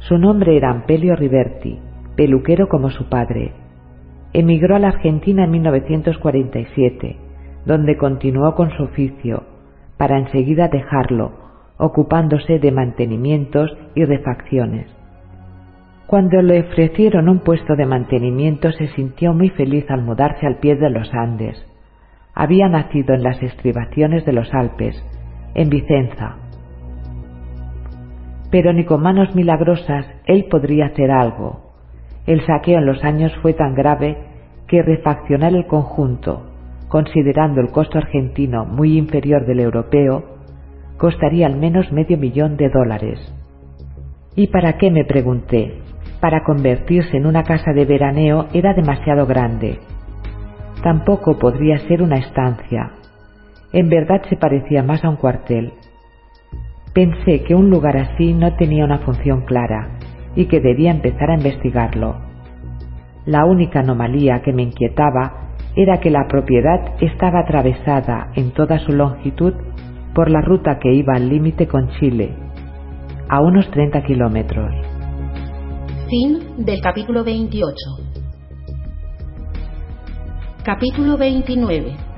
[0.00, 1.78] Su nombre era Ampelio Riverti,
[2.16, 3.52] peluquero como su padre.
[4.32, 7.16] Emigró a la Argentina en 1947,
[7.64, 9.44] donde continuó con su oficio,
[9.98, 11.30] para enseguida dejarlo,
[11.78, 14.88] ocupándose de mantenimientos y refacciones.
[16.08, 20.74] Cuando le ofrecieron un puesto de mantenimiento se sintió muy feliz al mudarse al pie
[20.74, 21.64] de los Andes,
[22.34, 25.00] había nacido en las estribaciones de los Alpes,
[25.54, 26.49] en Vicenza.
[28.50, 31.72] Pero ni con manos milagrosas él podría hacer algo.
[32.26, 34.16] El saqueo en los años fue tan grave
[34.66, 36.50] que refaccionar el conjunto,
[36.88, 40.24] considerando el costo argentino muy inferior del europeo,
[40.96, 43.18] costaría al menos medio millón de dólares.
[44.36, 44.90] ¿Y para qué?
[44.90, 45.78] me pregunté.
[46.20, 49.78] Para convertirse en una casa de veraneo era demasiado grande
[50.82, 52.92] Tampoco podría ser una estancia.
[53.72, 55.72] En verdad se parecía más a un cuartel.
[56.92, 59.90] Pensé que un lugar así no tenía una función clara
[60.34, 62.16] y que debía empezar a investigarlo.
[63.26, 68.92] La única anomalía que me inquietaba era que la propiedad estaba atravesada en toda su
[68.92, 69.54] longitud
[70.14, 72.34] por la ruta que iba al límite con Chile,
[73.28, 74.74] a unos 30 kilómetros.
[76.08, 77.72] Fin del capítulo 28.
[80.64, 82.09] Capítulo 29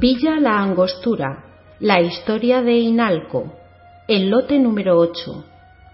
[0.00, 1.44] Villa La Angostura,
[1.78, 3.52] la historia de Inalco,
[4.08, 5.44] el lote número 8,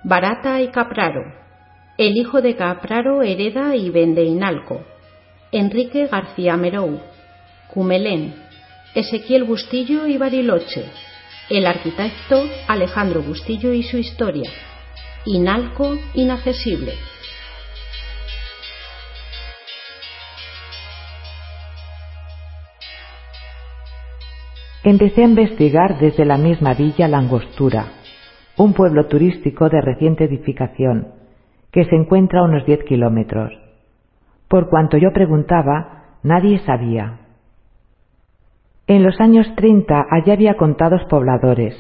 [0.05, 1.25] Barata y Capraro.
[1.99, 4.81] El hijo de Capraro hereda y vende Inalco.
[5.51, 7.01] Enrique García Merou.
[7.75, 8.33] Cumelén.
[8.95, 10.85] Ezequiel Bustillo y Bariloche.
[11.51, 14.49] El arquitecto Alejandro Bustillo y su historia.
[15.25, 16.95] Inalco inaccesible.
[24.87, 27.87] Empecé a investigar desde la misma villa Langostura,
[28.57, 31.09] un pueblo turístico de reciente edificación,
[31.73, 33.53] que se encuentra a unos 10 kilómetros.
[34.47, 37.19] Por cuanto yo preguntaba, nadie sabía.
[38.87, 41.75] En los años 30 allá había contados pobladores.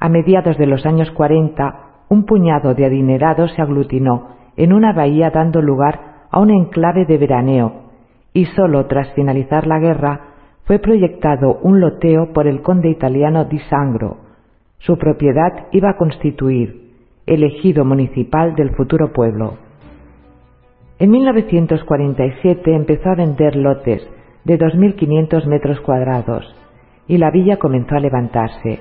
[0.00, 5.30] A mediados de los años 40, un puñado de adinerados se aglutinó en una bahía
[5.30, 7.92] dando lugar a un enclave de veraneo,
[8.32, 10.29] y sólo tras finalizar la guerra
[10.70, 14.18] fue proyectado un loteo por el conde italiano Di Sangro.
[14.78, 16.92] Su propiedad iba a constituir
[17.26, 19.54] el ejido municipal del futuro pueblo.
[21.00, 24.08] En 1947 empezó a vender lotes
[24.44, 26.44] de 2.500 metros cuadrados
[27.08, 28.78] y la villa comenzó a levantarse.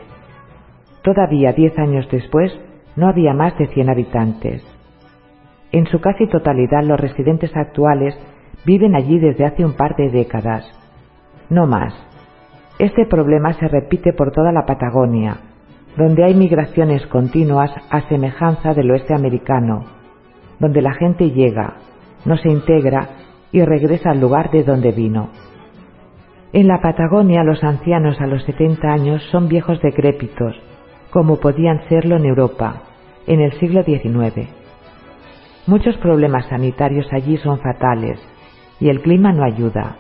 [1.02, 2.56] Todavía diez años después
[2.98, 4.64] no había más de 100 habitantes.
[5.72, 8.14] En su casi totalidad los residentes actuales
[8.64, 10.79] viven allí desde hace un par de décadas
[11.50, 11.94] no más.
[12.78, 15.38] Este problema se repite por toda la Patagonia,
[15.98, 19.86] donde hay migraciones continuas a semejanza del oeste americano,
[20.60, 21.76] donde la gente llega,
[22.26, 23.10] no se integra
[23.52, 25.30] y regresa al lugar de donde vino.
[26.52, 30.56] En la Patagonia los ancianos a los 70 años son viejos decrépitos,
[31.12, 32.82] como podían serlo en Europa,
[33.28, 34.50] en el siglo XIX.
[35.68, 38.20] Muchos problemas sanitarios allí son fatales
[38.80, 39.98] y el clima no ayuda.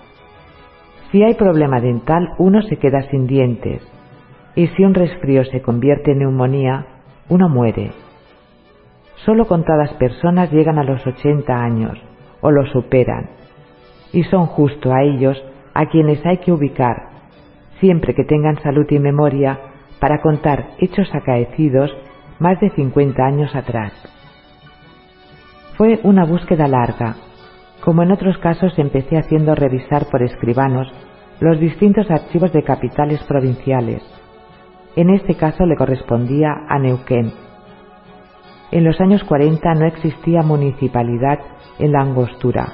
[1.11, 3.81] Si hay problema dental, uno se queda sin dientes.
[4.55, 6.85] Y si un resfrío se convierte en neumonía,
[7.29, 7.91] uno muere.
[9.25, 11.97] Solo contadas personas llegan a los 80 años
[12.41, 13.31] o lo superan.
[14.13, 15.41] Y son justo a ellos
[15.73, 17.09] a quienes hay que ubicar,
[17.79, 19.59] siempre que tengan salud y memoria,
[19.99, 21.95] para contar hechos acaecidos
[22.39, 23.93] más de 50 años atrás.
[25.77, 27.15] Fue una búsqueda larga,
[27.83, 30.87] como en otros casos empecé haciendo revisar por escribanos
[31.39, 34.03] los distintos archivos de capitales provinciales.
[34.95, 37.31] En este caso le correspondía a Neuquén.
[38.71, 41.39] En los años 40 no existía municipalidad
[41.79, 42.73] en la Angostura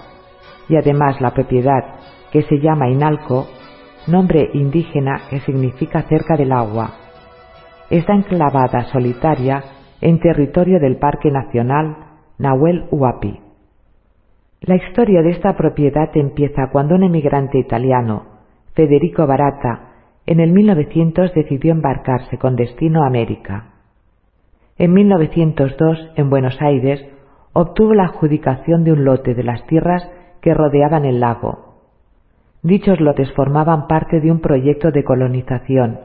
[0.68, 1.84] y además la propiedad,
[2.32, 3.48] que se llama Inalco,
[4.08, 6.92] nombre indígena que significa cerca del agua,
[7.90, 9.64] está enclavada solitaria
[10.02, 11.96] en territorio del Parque Nacional
[12.38, 13.45] Nahuel Huapi.
[14.62, 18.26] La historia de esta propiedad empieza cuando un emigrante italiano,
[18.74, 19.92] Federico Barata,
[20.26, 23.74] en el 1900 decidió embarcarse con destino a América.
[24.78, 27.06] En 1902, en Buenos Aires,
[27.54, 30.10] obtuvo la adjudicación de un lote de las tierras
[30.42, 31.76] que rodeaban el lago.
[32.64, 36.00] Dichos lotes formaban parte de un proyecto de colonización.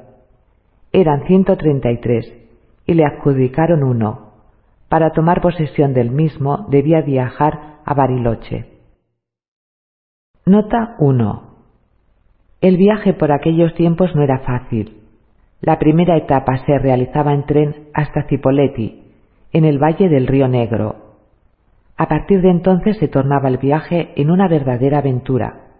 [0.92, 2.32] Eran 133
[2.86, 4.32] y le adjudicaron uno.
[4.88, 8.66] Para tomar posesión del mismo debía viajar a Bariloche.
[10.46, 11.42] Nota 1.
[12.60, 14.98] El viaje por aquellos tiempos no era fácil.
[15.60, 19.02] La primera etapa se realizaba en tren hasta Cipolletti,
[19.52, 21.16] en el valle del río Negro.
[21.96, 25.72] A partir de entonces se tornaba el viaje en una verdadera aventura,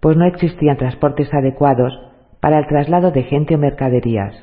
[0.00, 1.98] pues no existían transportes adecuados
[2.40, 4.34] para el traslado de gente o mercaderías.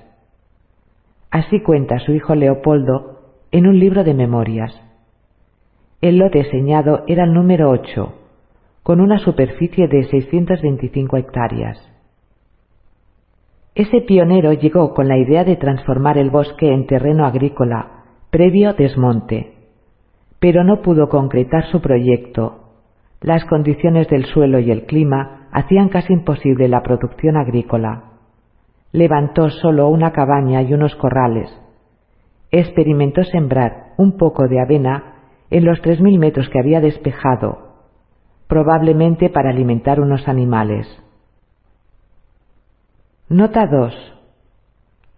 [1.30, 3.20] Así cuenta su hijo Leopoldo
[3.52, 4.83] en un libro de memorias.
[6.04, 8.14] El lote señado era el número 8,
[8.84, 11.78] con una superficie de 625 hectáreas.
[13.74, 19.54] Ese pionero llegó con la idea de transformar el bosque en terreno agrícola, previo desmonte,
[20.42, 22.74] pero no pudo concretar su proyecto.
[23.22, 28.12] Las condiciones del suelo y el clima hacían casi imposible la producción agrícola.
[28.92, 31.50] Levantó solo una cabaña y unos corrales.
[32.52, 35.13] Experimentó sembrar un poco de avena
[35.54, 37.76] en los tres mil metros que había despejado,
[38.48, 40.88] probablemente para alimentar unos animales.
[43.30, 43.94] Nota 2.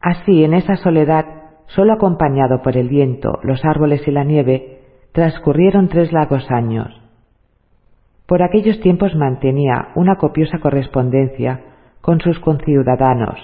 [0.02, 1.26] Así, en esa soledad,
[1.68, 4.82] solo acompañado por el viento, los árboles y la nieve,
[5.14, 6.90] transcurrieron tres largos años.
[8.26, 11.62] Por aquellos tiempos mantenía una copiosa correspondencia
[12.02, 13.40] con sus conciudadanos,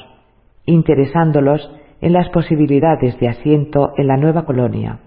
[0.65, 1.71] interesándolos
[2.01, 4.99] en las posibilidades de asiento en la nueva colonia.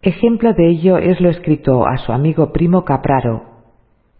[0.00, 3.42] Ejemplo de ello es lo escrito a su amigo primo Capraro,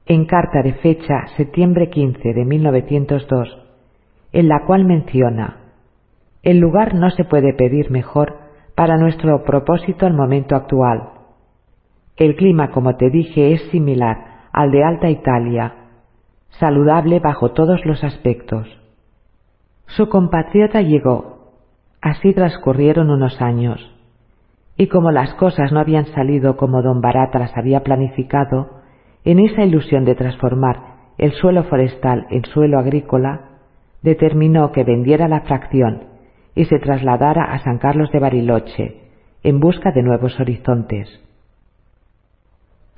[0.07, 3.49] en carta de fecha septiembre 15 de 1902,
[4.33, 5.59] en la cual menciona
[6.43, 8.39] El lugar no se puede pedir mejor
[8.75, 11.11] para nuestro propósito al momento actual.
[12.17, 15.75] El clima, como te dije, es similar al de Alta Italia,
[16.59, 18.67] saludable bajo todos los aspectos.
[19.87, 21.53] Su compatriota llegó.
[22.01, 23.95] Así transcurrieron unos años.
[24.79, 28.79] Y como las cosas no habían salido como don Barata las había planificado,
[29.25, 30.77] en esa ilusión de transformar
[31.19, 33.59] el suelo forestal en suelo agrícola,
[34.03, 36.05] determinó que vendiera la fracción
[36.55, 39.01] y se trasladara a San Carlos de Bariloche
[39.43, 41.09] en busca de nuevos horizontes.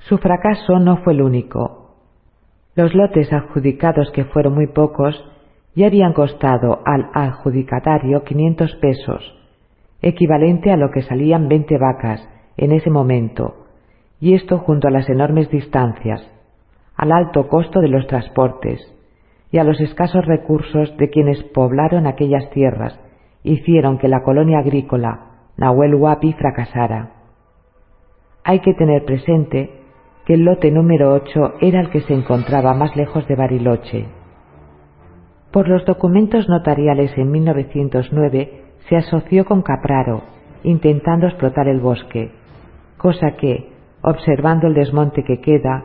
[0.07, 1.95] Su fracaso no fue el único.
[2.75, 5.15] Los lotes adjudicados, que fueron muy pocos,
[5.75, 9.40] ya habían costado al adjudicatario 500 pesos,
[10.01, 12.27] equivalente a lo que salían 20 vacas
[12.57, 13.65] en ese momento,
[14.19, 16.21] y esto junto a las enormes distancias,
[16.95, 18.79] al alto costo de los transportes
[19.51, 22.99] y a los escasos recursos de quienes poblaron aquellas tierras
[23.43, 27.11] hicieron que la colonia agrícola Nahuel Huapi fracasara.
[28.43, 29.81] Hay que tener presente
[30.25, 34.05] que el lote número 8 era el que se encontraba más lejos de Bariloche.
[35.51, 40.21] Por los documentos notariales en 1909 se asoció con Capraro,
[40.63, 42.31] intentando explotar el bosque,
[42.97, 43.71] cosa que,
[44.01, 45.83] observando el desmonte que queda,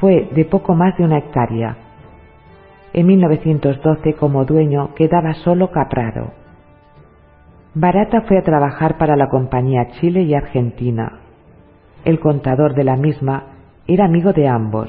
[0.00, 1.76] fue de poco más de una hectárea.
[2.92, 6.32] En 1912 como dueño quedaba solo Capraro.
[7.74, 11.20] Barata fue a trabajar para la compañía Chile y Argentina.
[12.04, 13.44] El contador de la misma
[13.86, 14.88] era amigo de ambos,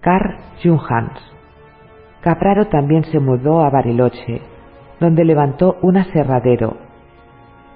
[0.00, 1.18] Carl Junghans.
[2.20, 4.42] Capraro también se mudó a Bariloche,
[5.00, 6.76] donde levantó un aserradero.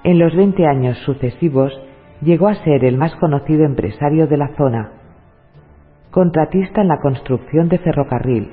[0.05, 1.73] En los veinte años sucesivos
[2.23, 4.93] llegó a ser el más conocido empresario de la zona,
[6.11, 8.51] contratista en la construcción de ferrocarril,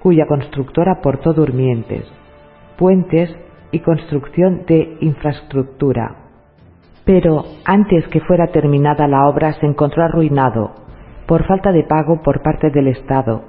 [0.00, 2.04] cuya constructora aportó durmientes,
[2.76, 3.34] puentes
[3.70, 6.16] y construcción de infraestructura.
[7.04, 10.72] Pero antes que fuera terminada la obra se encontró arruinado
[11.26, 13.44] por falta de pago por parte del Estado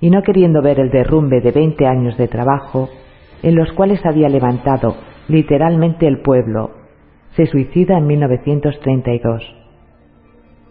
[0.00, 2.88] y no queriendo ver el derrumbe de veinte años de trabajo,
[3.42, 4.96] en los cuales había levantado
[5.28, 6.70] literalmente el pueblo,
[7.36, 9.42] se suicida en 1932.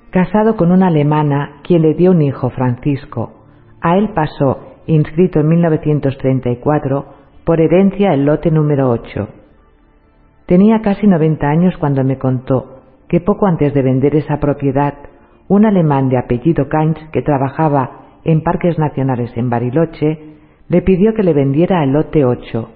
[0.10, 3.34] Casado con una alemana, quien le dio un hijo, Francisco,
[3.82, 7.06] a él pasó, inscrito en 1934,
[7.44, 9.30] por herencia el lote número 8.
[10.48, 14.94] Tenía casi 90 años cuando me contó que poco antes de vender esa propiedad,
[15.48, 20.38] un alemán de apellido Kainz que trabajaba en Parques Nacionales en Bariloche,
[20.68, 22.70] le pidió que le vendiera el lote 8.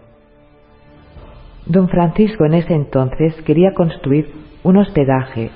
[1.66, 4.32] Don Francisco en ese entonces quería construir
[4.64, 5.52] un hospedaje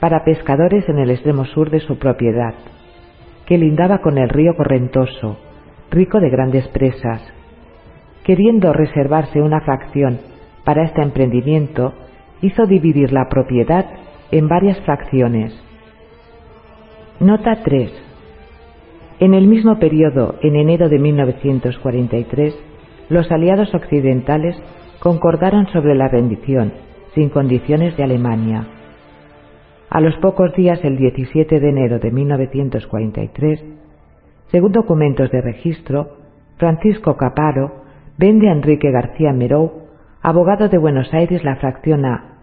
[0.00, 2.54] para pescadores en el extremo sur de su propiedad,
[3.46, 5.38] que lindaba con el río Correntoso,
[5.90, 7.22] rico de grandes presas.
[8.24, 10.20] Queriendo reservarse una fracción
[10.64, 11.94] para este emprendimiento,
[12.42, 13.86] hizo dividir la propiedad
[14.30, 15.52] en varias fracciones.
[17.18, 18.09] Nota 3.
[19.20, 22.58] En el mismo periodo, en enero de 1943,
[23.10, 24.56] los aliados occidentales
[24.98, 26.72] concordaron sobre la rendición,
[27.14, 28.66] sin condiciones de Alemania.
[29.90, 33.62] A los pocos días, el 17 de enero de 1943,
[34.50, 36.16] según documentos de registro,
[36.56, 37.82] Francisco Caparo
[38.16, 39.88] vende a Enrique García Merou,
[40.22, 42.38] abogado de Buenos Aires, la fracción A,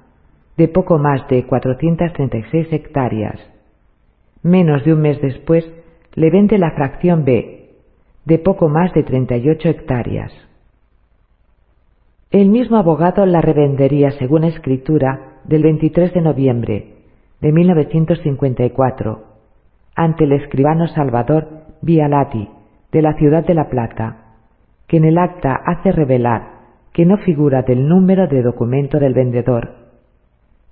[0.57, 3.39] de poco más de 436 hectáreas.
[4.43, 5.65] Menos de un mes después,
[6.18, 7.70] le vende la fracción B,
[8.26, 10.32] de poco más de 38 hectáreas.
[12.32, 16.93] El mismo abogado la revendería según escritura del 23 de noviembre
[17.39, 19.26] de 1954
[19.95, 21.49] ante el escribano Salvador
[21.84, 22.49] Vialati
[22.91, 24.34] de la ciudad de La Plata,
[24.88, 26.61] que en el acta hace revelar
[26.93, 29.70] que no figura del número de documento del vendedor.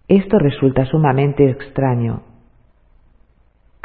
[0.07, 2.34] Esto resulta sumamente extraño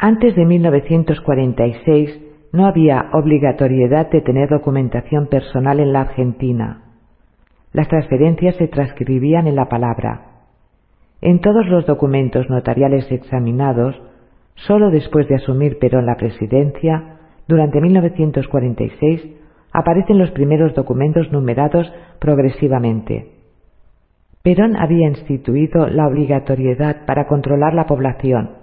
[0.03, 2.21] antes de 1946
[2.53, 6.85] no había obligatoriedad de tener documentación personal en la Argentina.
[7.71, 10.41] Las transferencias se transcribían en la palabra.
[11.21, 13.95] En todos los documentos notariales examinados,
[14.55, 19.21] solo después de asumir Perón la presidencia, durante 1946,
[19.71, 23.33] aparecen los primeros documentos numerados progresivamente.
[24.41, 28.60] Perón había instituido la obligatoriedad para controlar la población,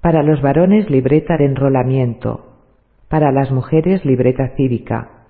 [0.00, 2.46] para los varones libreta de enrolamiento,
[3.08, 5.26] para las mujeres libreta cívica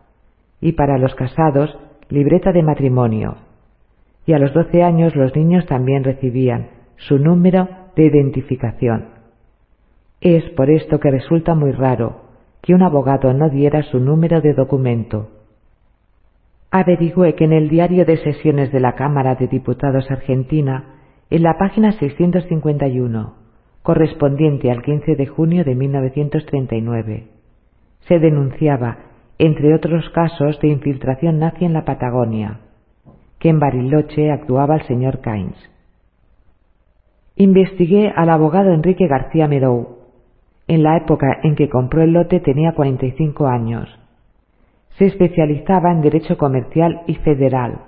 [0.61, 1.77] y para los casados
[2.09, 3.37] libreta de matrimonio.
[4.27, 9.09] Y a los doce años los niños también recibían su número de identificación.
[10.21, 12.23] Es por esto que resulta muy raro
[12.63, 15.31] que un abogado no diera su número de documento.
[16.71, 20.97] Averigüé que en el diario de sesiones de la Cámara de Diputados Argentina,
[21.31, 23.40] en la página 651,
[23.91, 27.25] correspondiente al 15 de junio de 1939,
[28.07, 28.99] se denunciaba,
[29.37, 32.61] entre otros casos de infiltración nazi en la Patagonia,
[33.41, 35.57] que en Bariloche actuaba el señor Cains.
[37.35, 39.99] Investigué al abogado Enrique García Medou.
[40.69, 43.89] En la época en que compró el lote tenía 45 años.
[44.99, 47.81] Se especializaba en derecho comercial y federal.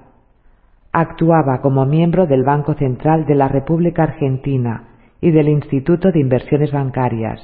[0.91, 4.89] Actuaba como miembro del Banco Central de la República Argentina
[5.23, 7.41] y del Instituto de Inversiones Bancarias.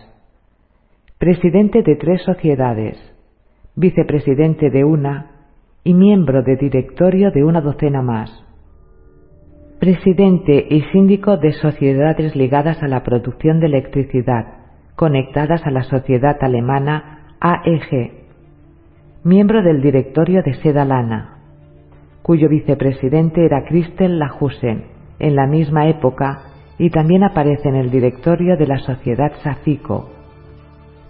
[1.17, 2.99] Presidente de tres sociedades,
[3.77, 5.31] vicepresidente de una
[5.85, 8.45] y miembro de directorio de una docena más.
[9.79, 14.45] Presidente y síndico de sociedades ligadas a la producción de electricidad,
[14.97, 18.13] conectadas a la sociedad alemana AEG.
[19.23, 21.39] Miembro del directorio de Seda Lana,
[22.23, 24.87] cuyo vicepresidente era Christel Lahusen,
[25.21, 26.48] en la misma época,
[26.79, 30.11] y también aparece en el directorio de la sociedad Safico,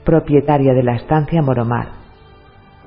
[0.04, 1.98] propietaria de la estancia Moromar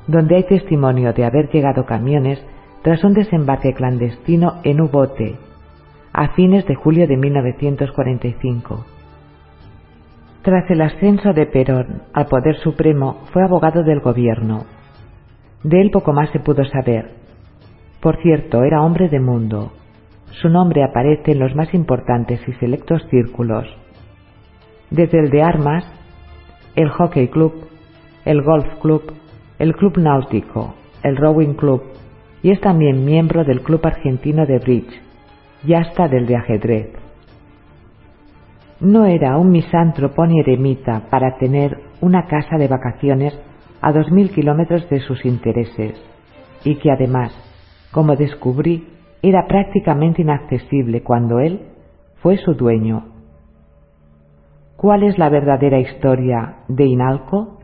[0.08, 2.44] donde hay testimonio de haber llegado camiones
[2.84, 5.38] tras un desembarque clandestino en Ubote,
[6.14, 8.86] a fines de julio de 1945.
[10.42, 14.66] Tras el ascenso de Perón al poder supremo, fue abogado del gobierno.
[15.64, 17.12] De él poco más se pudo saber.
[18.02, 19.72] Por cierto, era hombre de mundo.
[20.42, 23.68] Su nombre aparece en los más importantes y selectos círculos,
[24.90, 25.86] desde el de armas,
[26.76, 27.68] el Hockey Club,
[28.26, 29.14] el Golf Club,
[29.60, 30.74] el Club Náutico,
[31.04, 31.84] el Rowing Club
[32.42, 35.02] y es también miembro del Club Argentino de Bridge
[35.64, 36.90] y hasta del de ajedrez.
[38.80, 43.40] No era un misántropo ni eremita para tener una casa de vacaciones
[43.80, 46.02] a dos mil kilómetros de sus intereses
[46.64, 47.32] y que además,
[47.92, 48.88] como descubrí,
[49.22, 51.62] era prácticamente inaccesible cuando él
[52.22, 53.06] fue su dueño.
[54.78, 57.60] ¿Cuál es la verdadera historia de Inalco?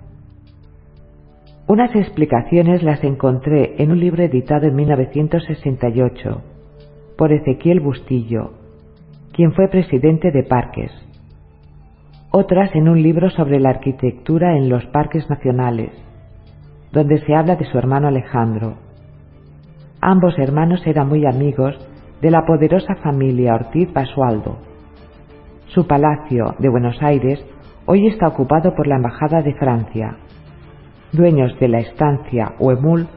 [1.68, 6.41] Unas explicaciones las encontré en un libro editado en 1968
[7.18, 8.51] por Ezequiel Bustillo,
[9.34, 10.91] quien fue presidente de Parques.
[12.32, 15.91] Otras en un libro sobre la arquitectura en los parques nacionales,
[16.91, 18.86] donde se habla de su hermano Alejandro.
[20.02, 21.76] Ambos hermanos eran muy amigos
[22.22, 24.58] de la poderosa familia Ortiz Basualdo.
[25.68, 27.43] Su palacio de Buenos Aires
[27.86, 30.18] hoy está ocupado por la Embajada de Francia
[31.12, 33.08] dueños de la estancia Huemul,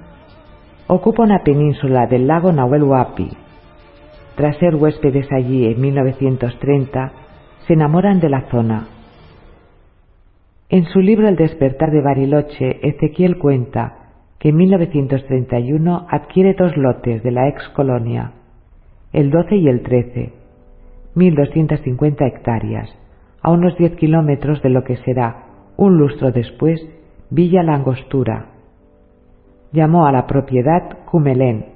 [0.86, 3.28] ocupa una península del lago Nahuel Huapi.
[4.36, 7.12] Tras ser huéspedes allí en 1930,
[7.66, 8.86] se enamoran de la zona.
[10.68, 13.99] En su libro El despertar de Bariloche, Ezequiel cuenta
[14.40, 18.32] que en 1931 adquiere dos lotes de la ex colonia,
[19.12, 20.32] el 12 y el 13,
[21.14, 22.88] 1.250 hectáreas,
[23.42, 25.44] a unos 10 kilómetros de lo que será,
[25.76, 26.80] un lustro después,
[27.28, 28.46] Villa Langostura.
[29.72, 31.66] Llamó a la propiedad Cumelén.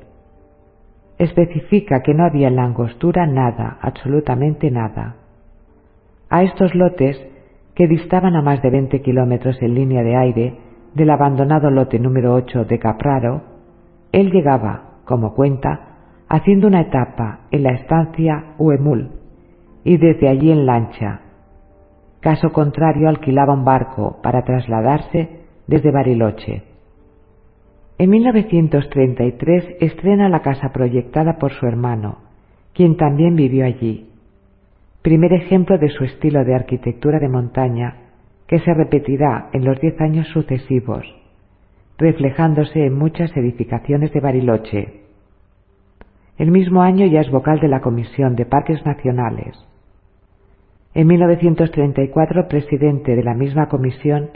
[1.19, 5.17] Especifica que no había en Langostura nada, absolutamente nada.
[6.31, 7.21] A estos lotes,
[7.75, 10.64] que distaban a más de 20 kilómetros en línea de aire
[10.95, 13.43] del abandonado lote número 8 de Capraro,
[14.13, 15.97] él llegaba, como cuenta,
[16.29, 19.11] haciendo una etapa en la estancia Huemul
[19.85, 21.21] y desde allí en lancha.
[22.21, 26.63] Caso contrario alquilaba un barco para trasladarse desde Bariloche.
[27.99, 32.19] En 1933 estrena la casa proyectada por su hermano,
[32.73, 34.11] quien también vivió allí.
[35.03, 38.04] Primer ejemplo de su estilo de arquitectura de montaña
[38.47, 41.05] que se repetirá en los diez años sucesivos,
[41.99, 45.01] reflejándose en muchas edificaciones de Bariloche.
[46.37, 49.57] El mismo año ya es vocal de la Comisión de Parques Nacionales.
[50.95, 54.31] En 1934 presidente de la misma comisión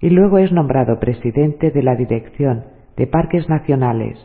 [0.00, 2.64] y luego es nombrado presidente de la Dirección
[2.96, 4.18] de Parques Nacionales,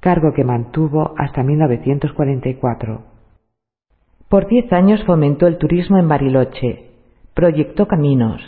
[0.00, 3.02] cargo que mantuvo hasta 1944.
[4.28, 6.87] Por diez años fomentó el turismo en Bariloche,
[7.38, 8.42] proyectó caminos,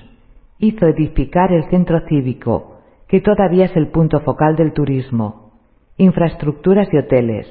[0.59, 5.53] hizo edificar el centro cívico, que todavía es el punto focal del turismo,
[5.97, 7.47] infraestructuras y hoteles.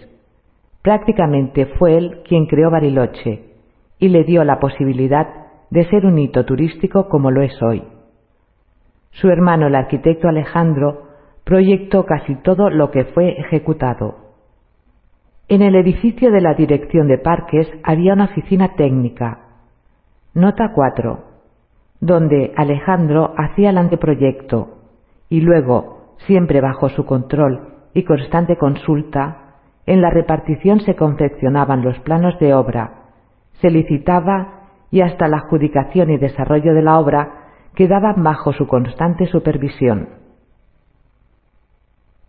[0.81, 3.53] Prácticamente fue él quien creó Bariloche
[3.99, 5.29] y le dio la posibilidad
[5.69, 7.83] de ser un hito turístico como lo es hoy.
[9.11, 11.03] Su hermano, el arquitecto Alejandro,
[11.45, 14.33] proyectó casi todo lo que fue ejecutado.
[15.47, 19.45] En el edificio de la Dirección de Parques había una oficina técnica,
[20.33, 21.28] nota 4,
[22.01, 24.77] donde Alejandro hacía el anteproyecto
[25.29, 31.97] y luego, siempre bajo su control y constante consulta, en la repartición se confeccionaban los
[31.99, 33.05] planos de obra,
[33.61, 39.25] se licitaba y hasta la adjudicación y desarrollo de la obra quedaban bajo su constante
[39.27, 40.09] supervisión.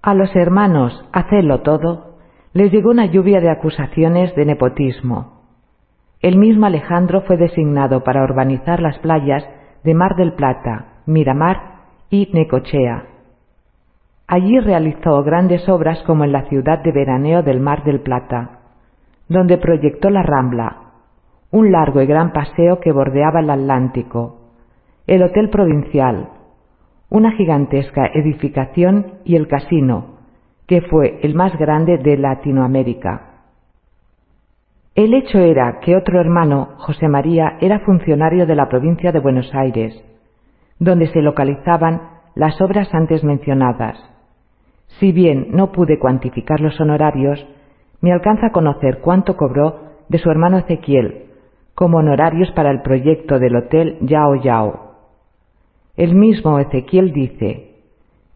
[0.03, 2.17] A los hermanos Hacelo todo
[2.53, 5.41] les llegó una lluvia de acusaciones de nepotismo.
[6.21, 9.45] El mismo Alejandro fue designado para urbanizar las playas
[9.85, 11.61] de Mar del Plata, Miramar
[12.11, 13.05] y Necochea.
[14.27, 18.61] Allí realizó grandes obras como en la ciudad de veraneo del Mar del Plata,
[19.29, 20.77] donde proyectó la Rambla,
[21.51, 24.39] un largo y gran paseo que bordeaba el Atlántico,
[25.07, 26.29] el Hotel Provincial,
[27.09, 30.19] una gigantesca edificación y el casino,
[30.67, 33.30] que fue el más grande de Latinoamérica.
[35.01, 39.51] El hecho era que otro hermano, José María, era funcionario de la provincia de Buenos
[39.55, 39.99] Aires,
[40.79, 42.03] donde se localizaban
[42.35, 43.97] las obras antes mencionadas.
[44.99, 47.43] Si bien no pude cuantificar los honorarios,
[48.03, 51.31] me alcanza a conocer cuánto cobró de su hermano Ezequiel
[51.75, 54.97] como honorarios para el proyecto del Hotel Yao Yao.
[55.97, 57.71] El mismo Ezequiel dice,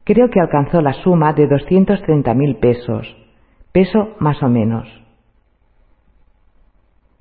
[0.04, 3.06] creo que alcanzó la suma de doscientos treinta mil pesos,
[3.70, 5.03] peso más o menos.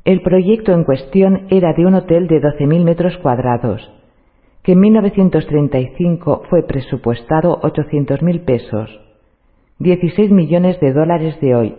[0.05, 3.81] El proyecto en cuestión era de un hotel de doce mil metros cuadrados,
[4.61, 8.89] que en 1935 fue presupuestado ochocientos mil pesos,
[9.79, 11.75] dieciséis millones de dólares de hoy,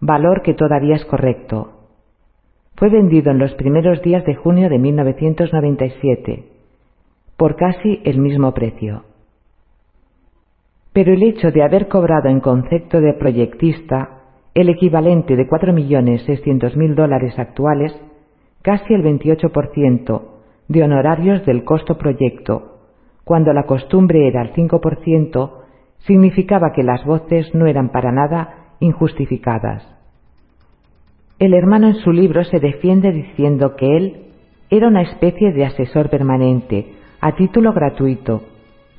[0.00, 1.72] valor que todavía es correcto.
[2.74, 6.52] Fue vendido en los primeros días de junio de 1997
[7.36, 9.04] por casi el mismo precio.
[10.92, 14.21] Pero el hecho de haber cobrado en concepto de proyectista
[14.54, 17.92] el equivalente de 4.600.000 dólares actuales,
[18.62, 20.22] casi el 28%
[20.68, 22.78] de honorarios del costo proyecto,
[23.24, 25.50] cuando la costumbre era el 5%,
[26.06, 29.86] significaba que las voces no eran para nada injustificadas.
[31.38, 34.26] El hermano en su libro se defiende diciendo que él
[34.70, 38.42] era una especie de asesor permanente, a título gratuito,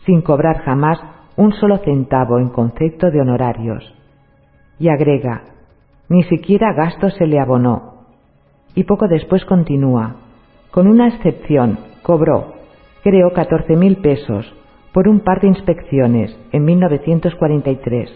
[0.05, 0.99] sin cobrar jamás
[1.35, 4.02] un solo centavo en concepto de honorarios.
[4.79, 5.43] Y agrega,
[6.09, 8.05] ni siquiera gasto se le abonó.
[8.75, 10.15] Y poco después continúa,
[10.71, 12.53] con una excepción, cobró,
[13.03, 14.51] creo, catorce mil pesos
[14.93, 18.11] por un par de inspecciones en 1943,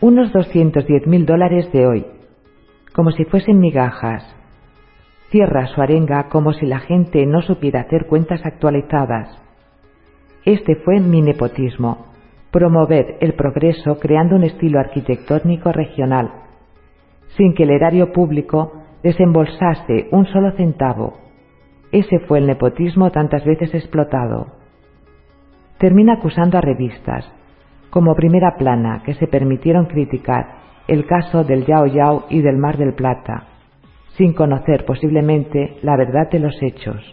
[0.00, 2.06] unos doscientos diez mil dólares de hoy,
[2.92, 4.36] como si fuesen migajas,
[5.30, 9.42] Cierra su arenga como si la gente no supiera hacer cuentas actualizadas.
[10.44, 12.06] Este fue mi nepotismo,
[12.56, 16.30] promover el progreso creando un estilo arquitectónico regional,
[17.36, 21.18] sin que el erario público desembolsase un solo centavo.
[21.92, 24.46] Ese fue el nepotismo tantas veces explotado.
[25.76, 27.30] Termina acusando a revistas,
[27.90, 30.46] como primera plana, que se permitieron criticar
[30.88, 33.48] el caso del Yao Yao y del Mar del Plata,
[34.16, 37.04] sin conocer posiblemente la verdad de los hechos.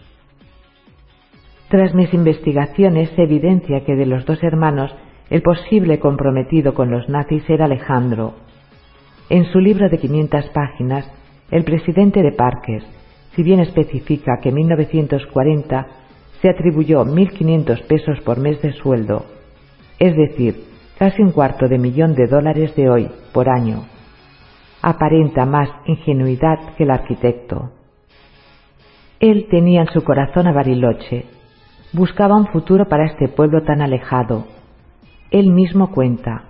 [1.68, 4.96] Tras mis investigaciones se evidencia que de los dos hermanos
[5.30, 8.34] el posible comprometido con los nazis era Alejandro.
[9.30, 11.10] En su libro de 500 páginas,
[11.50, 12.84] el presidente de Parques,
[13.34, 15.86] si bien especifica que en 1940
[16.40, 19.24] se atribuyó 1.500 pesos por mes de sueldo,
[19.98, 20.64] es decir,
[20.98, 23.84] casi un cuarto de millón de dólares de hoy por año,
[24.82, 27.70] aparenta más ingenuidad que el arquitecto.
[29.20, 31.24] Él tenía en su corazón a Bariloche,
[31.92, 34.46] buscaba un futuro para este pueblo tan alejado.
[35.34, 36.44] Él mismo cuenta,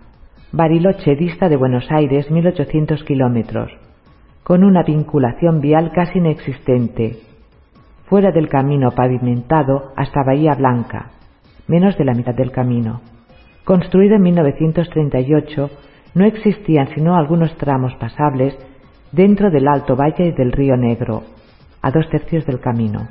[0.52, 3.72] Bariloche dista de Buenos Aires 1800 kilómetros,
[4.42, 7.16] con una vinculación vial casi inexistente,
[8.10, 11.12] fuera del camino pavimentado hasta Bahía Blanca,
[11.66, 13.00] menos de la mitad del camino.
[13.64, 15.70] Construido en 1938
[16.12, 18.54] no existían sino algunos tramos pasables
[19.12, 21.22] dentro del Alto Valle del Río Negro,
[21.80, 23.08] a dos tercios del camino.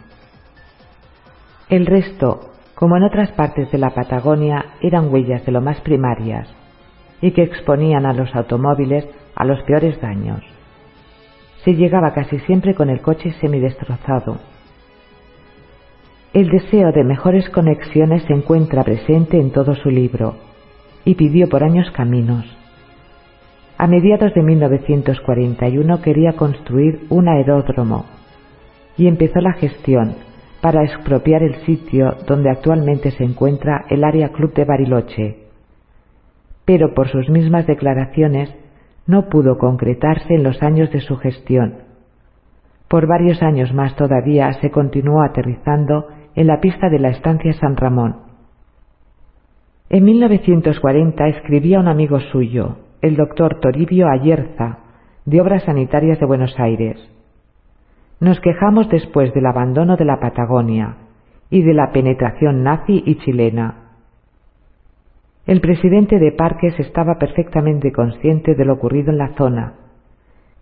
[1.67, 2.52] El resto,
[2.83, 6.53] como en otras partes de la Patagonia, eran huellas de lo más primarias
[7.21, 10.41] y que exponían a los automóviles a los peores daños.
[11.63, 14.37] Se llegaba casi siempre con el coche semidestrozado.
[16.33, 20.35] El deseo de mejores conexiones se encuentra presente en todo su libro
[21.05, 22.43] y pidió por años caminos
[23.77, 28.07] a mediados de 1941 quería construir un aeródromo
[28.97, 30.32] y empezó la gestión
[30.63, 35.37] para expropiar el sitio donde actualmente se encuentra el área club de Bariloche.
[36.63, 38.49] Pero por sus mismas declaraciones
[39.05, 41.79] no pudo concretarse en los años de su gestión.
[42.87, 47.75] Por varios años más todavía se continuó aterrizando en la pista de la estancia San
[47.75, 48.21] Ramón.
[49.89, 54.77] En 1940 escribía un amigo suyo, el doctor Toribio Ayerza,
[55.25, 56.97] de Obras Sanitarias de Buenos Aires.
[58.23, 60.95] Nos quejamos después del abandono de la Patagonia
[61.49, 63.89] y de la penetración nazi y chilena.
[65.45, 69.73] El presidente de Parques estaba perfectamente consciente de lo ocurrido en la zona,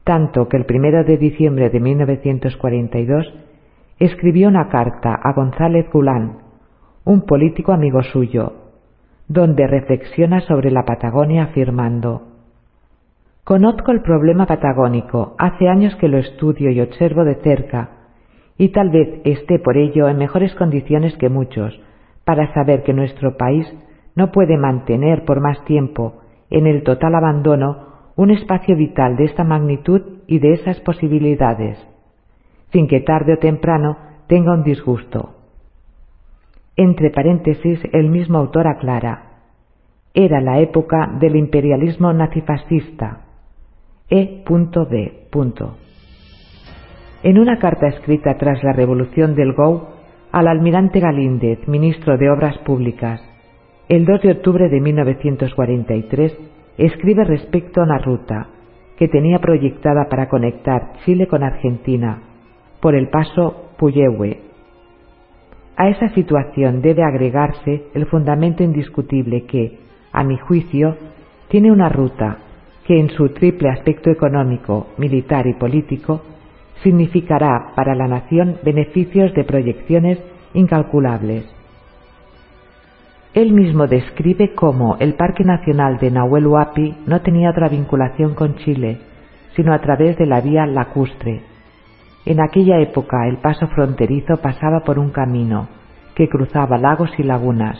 [0.03, 3.31] tanto que el primero de diciembre de 1942
[3.99, 6.39] escribió una carta a González Gulán,
[7.05, 8.53] un político amigo suyo,
[9.27, 12.30] donde reflexiona sobre la Patagonia afirmando
[13.43, 17.89] Conozco el problema patagónico, hace años que lo estudio y observo de cerca,
[18.57, 21.79] y tal vez esté por ello en mejores condiciones que muchos,
[22.23, 23.65] para saber que nuestro país
[24.15, 26.21] no puede mantener por más tiempo
[26.51, 31.79] en el total abandono un espacio vital de esta magnitud y de esas posibilidades,
[32.71, 35.33] sin que tarde o temprano tenga un disgusto.
[36.75, 39.31] Entre paréntesis, el mismo autor aclara,
[40.13, 43.30] era la época del imperialismo nazifascista.
[44.13, 45.13] E.D.
[47.23, 49.87] En una carta escrita tras la revolución del GO
[50.33, 53.21] al almirante Galíndez, ministro de Obras Públicas,
[53.87, 56.37] el 2 de octubre de 1943,
[56.77, 58.49] escribe respecto a una ruta
[58.97, 62.21] que tenía proyectada para conectar Chile con Argentina
[62.81, 64.41] por el paso Puyehue.
[65.77, 69.79] A esa situación debe agregarse el fundamento indiscutible que,
[70.11, 70.97] a mi juicio,
[71.47, 72.39] tiene una ruta
[72.85, 76.21] que en su triple aspecto económico, militar y político
[76.83, 80.19] significará para la nación beneficios de proyecciones
[80.53, 81.45] incalculables.
[83.33, 88.55] Él mismo describe cómo el Parque Nacional de Nahuel Huapi no tenía otra vinculación con
[88.55, 88.97] Chile,
[89.55, 91.41] sino a través de la vía lacustre.
[92.25, 95.69] En aquella época el paso fronterizo pasaba por un camino
[96.13, 97.79] que cruzaba lagos y lagunas,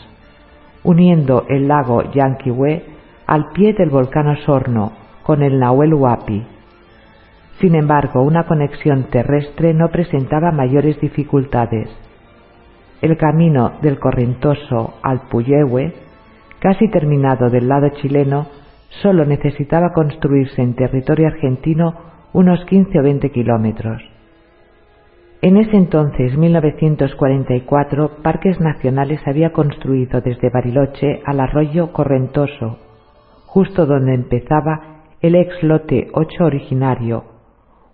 [0.84, 2.82] uniendo el lago Yanquihue
[3.32, 6.44] al pie del volcán Osorno con el Nahuel Huapi.
[7.62, 11.88] Sin embargo, una conexión terrestre no presentaba mayores dificultades.
[13.00, 15.94] El camino del Correntoso al Puyehue,
[16.58, 18.48] casi terminado del lado chileno,
[19.00, 21.94] solo necesitaba construirse en territorio argentino
[22.34, 24.02] unos 15 o 20 kilómetros.
[25.40, 32.91] En ese entonces, 1944, Parques Nacionales había construido desde Bariloche al arroyo Correntoso,
[33.52, 37.24] justo donde empezaba el ex lote 8 originario,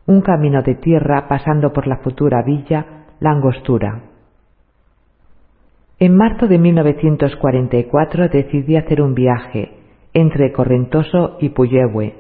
[0.07, 4.03] un camino de tierra pasando por la futura villa La Angostura.
[5.99, 9.73] En marzo de 1944 decidí hacer un viaje
[10.15, 12.15] entre Correntoso y Puyehue.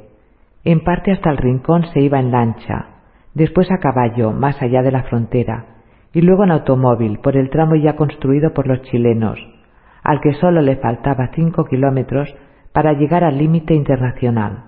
[0.64, 2.86] En parte hasta el rincón se iba en lancha,
[3.34, 5.76] después a caballo, más allá de la frontera,
[6.12, 9.38] y luego en automóvil por el tramo ya construido por los chilenos,
[10.02, 12.34] al que solo le faltaba cinco kilómetros
[12.72, 14.64] para llegar al límite internacional.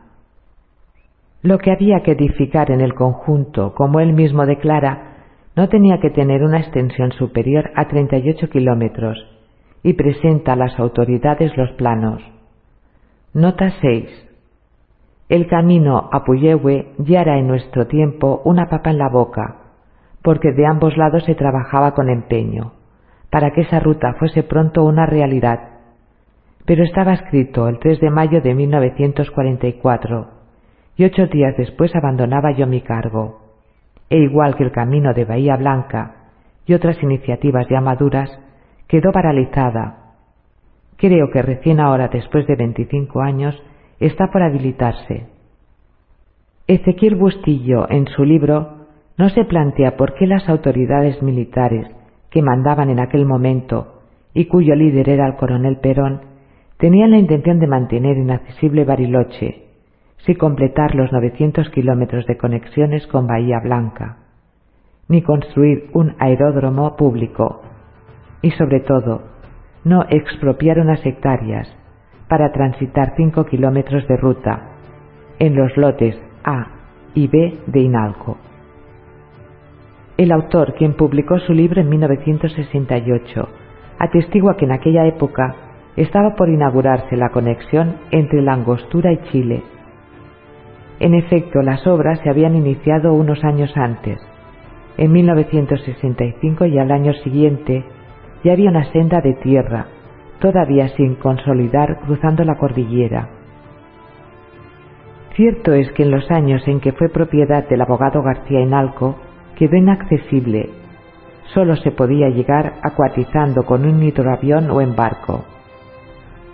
[1.42, 5.10] Lo que había que edificar en el conjunto, como él mismo declara,
[5.56, 9.18] no tenía que tener una extensión superior a 38 kilómetros
[9.82, 12.22] y presenta a las autoridades los planos.
[13.32, 14.06] Nota 6.
[15.28, 19.56] El camino a Puyehue ya era en nuestro tiempo una papa en la boca,
[20.22, 22.72] porque de ambos lados se trabajaba con empeño,
[23.30, 25.79] para que esa ruta fuese pronto una realidad.
[26.70, 30.28] Pero estaba escrito el 3 de mayo de 1944,
[30.96, 33.40] y ocho días después abandonaba yo mi cargo.
[34.08, 36.30] E igual que el camino de Bahía Blanca
[36.66, 38.30] y otras iniciativas ya maduras,
[38.86, 40.12] quedó paralizada.
[40.96, 43.60] Creo que recién ahora, después de 25 años,
[43.98, 45.26] está por habilitarse.
[46.68, 48.86] Ezequiel Bustillo, en su libro,
[49.18, 51.88] no se plantea por qué las autoridades militares
[52.30, 54.02] que mandaban en aquel momento
[54.34, 56.29] y cuyo líder era el coronel Perón,
[56.80, 59.66] tenían la intención de mantener inaccesible Bariloche,
[60.24, 64.16] si completar los 900 kilómetros de conexiones con Bahía Blanca,
[65.08, 67.62] ni construir un aeródromo público,
[68.42, 69.22] y sobre todo,
[69.84, 71.68] no expropiar unas hectáreas
[72.28, 74.70] para transitar 5 kilómetros de ruta
[75.38, 76.68] en los lotes A
[77.14, 78.38] y B de Inalco.
[80.16, 83.48] El autor, quien publicó su libro en 1968,
[83.98, 89.62] atestigua que en aquella época estaba por inaugurarse la conexión entre la Angostura y Chile.
[90.98, 94.18] En efecto, las obras se habían iniciado unos años antes.
[94.96, 97.84] En 1965 y al año siguiente
[98.44, 99.86] ya había una senda de tierra
[100.40, 103.28] todavía sin consolidar cruzando la cordillera.
[105.36, 109.16] Cierto es que en los años en que fue propiedad del abogado García Enalco
[109.56, 110.70] quedó inaccesible.
[111.54, 115.44] Solo se podía llegar acuatizando con un hidroavión o en barco.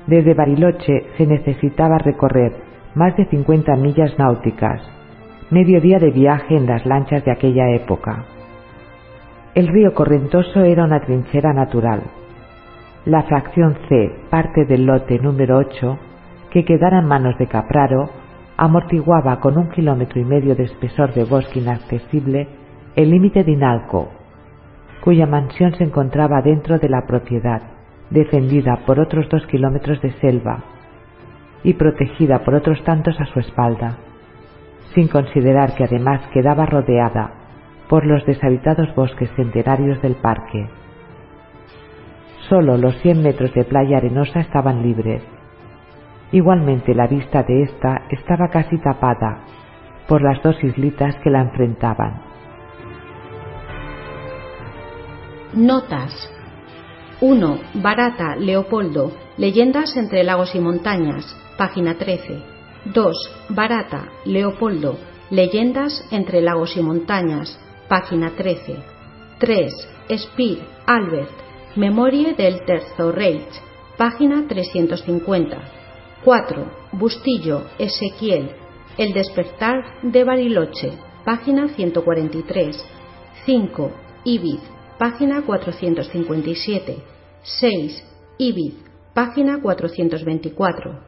[0.06, 2.52] Desde Bariloche se necesitaba recorrer
[2.94, 4.80] más de 50 millas náuticas,
[5.50, 8.24] medio día de viaje en las lanchas de aquella época.
[9.54, 12.02] El río Correntoso era una trinchera natural.
[13.04, 15.98] La fracción C, parte del lote número 8,
[16.50, 18.10] que quedara en manos de Capraro,
[18.56, 22.48] amortiguaba con un kilómetro y medio de espesor de bosque inaccesible
[22.96, 24.08] el límite de Inalco,
[25.02, 27.75] cuya mansión se encontraba dentro de la propiedad,
[28.10, 30.64] defendida por otros dos kilómetros de selva
[31.62, 33.98] y protegida por otros tantos a su espalda,
[34.94, 37.32] sin considerar que además quedaba rodeada
[37.88, 40.68] por los deshabitados bosques centenarios del parque.
[42.48, 45.22] Solo los 100 metros de playa arenosa estaban libres.
[46.30, 49.40] Igualmente la vista de ésta estaba casi tapada
[50.08, 52.22] por las dos islitas que la enfrentaban.
[55.54, 56.35] Notas
[57.20, 57.60] 1.
[57.74, 59.10] Barata, Leopoldo.
[59.38, 61.34] Leyendas entre lagos y montañas.
[61.56, 62.42] Página 13.
[62.92, 63.16] 2.
[63.48, 64.98] Barata, Leopoldo.
[65.30, 67.58] Leyendas entre lagos y montañas.
[67.88, 68.76] Página 13.
[69.38, 69.88] 3.
[70.14, 71.30] Speer, Albert.
[71.74, 73.48] Memoria del Terzo Reich.
[73.96, 75.58] Página 350.
[76.22, 76.70] 4.
[76.92, 78.50] Bustillo, Ezequiel.
[78.98, 80.92] El despertar de Bariloche.
[81.24, 82.84] Página 143.
[83.46, 83.90] 5.
[84.24, 84.60] Ibid,
[84.98, 86.96] página 457.
[87.42, 88.04] 6.
[88.38, 88.72] Ibid,
[89.14, 91.00] página 424.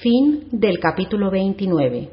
[0.00, 2.10] Fin del capítulo 29.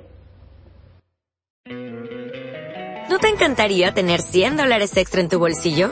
[3.10, 5.92] ¿No te encantaría tener 100 dólares extra en tu bolsillo?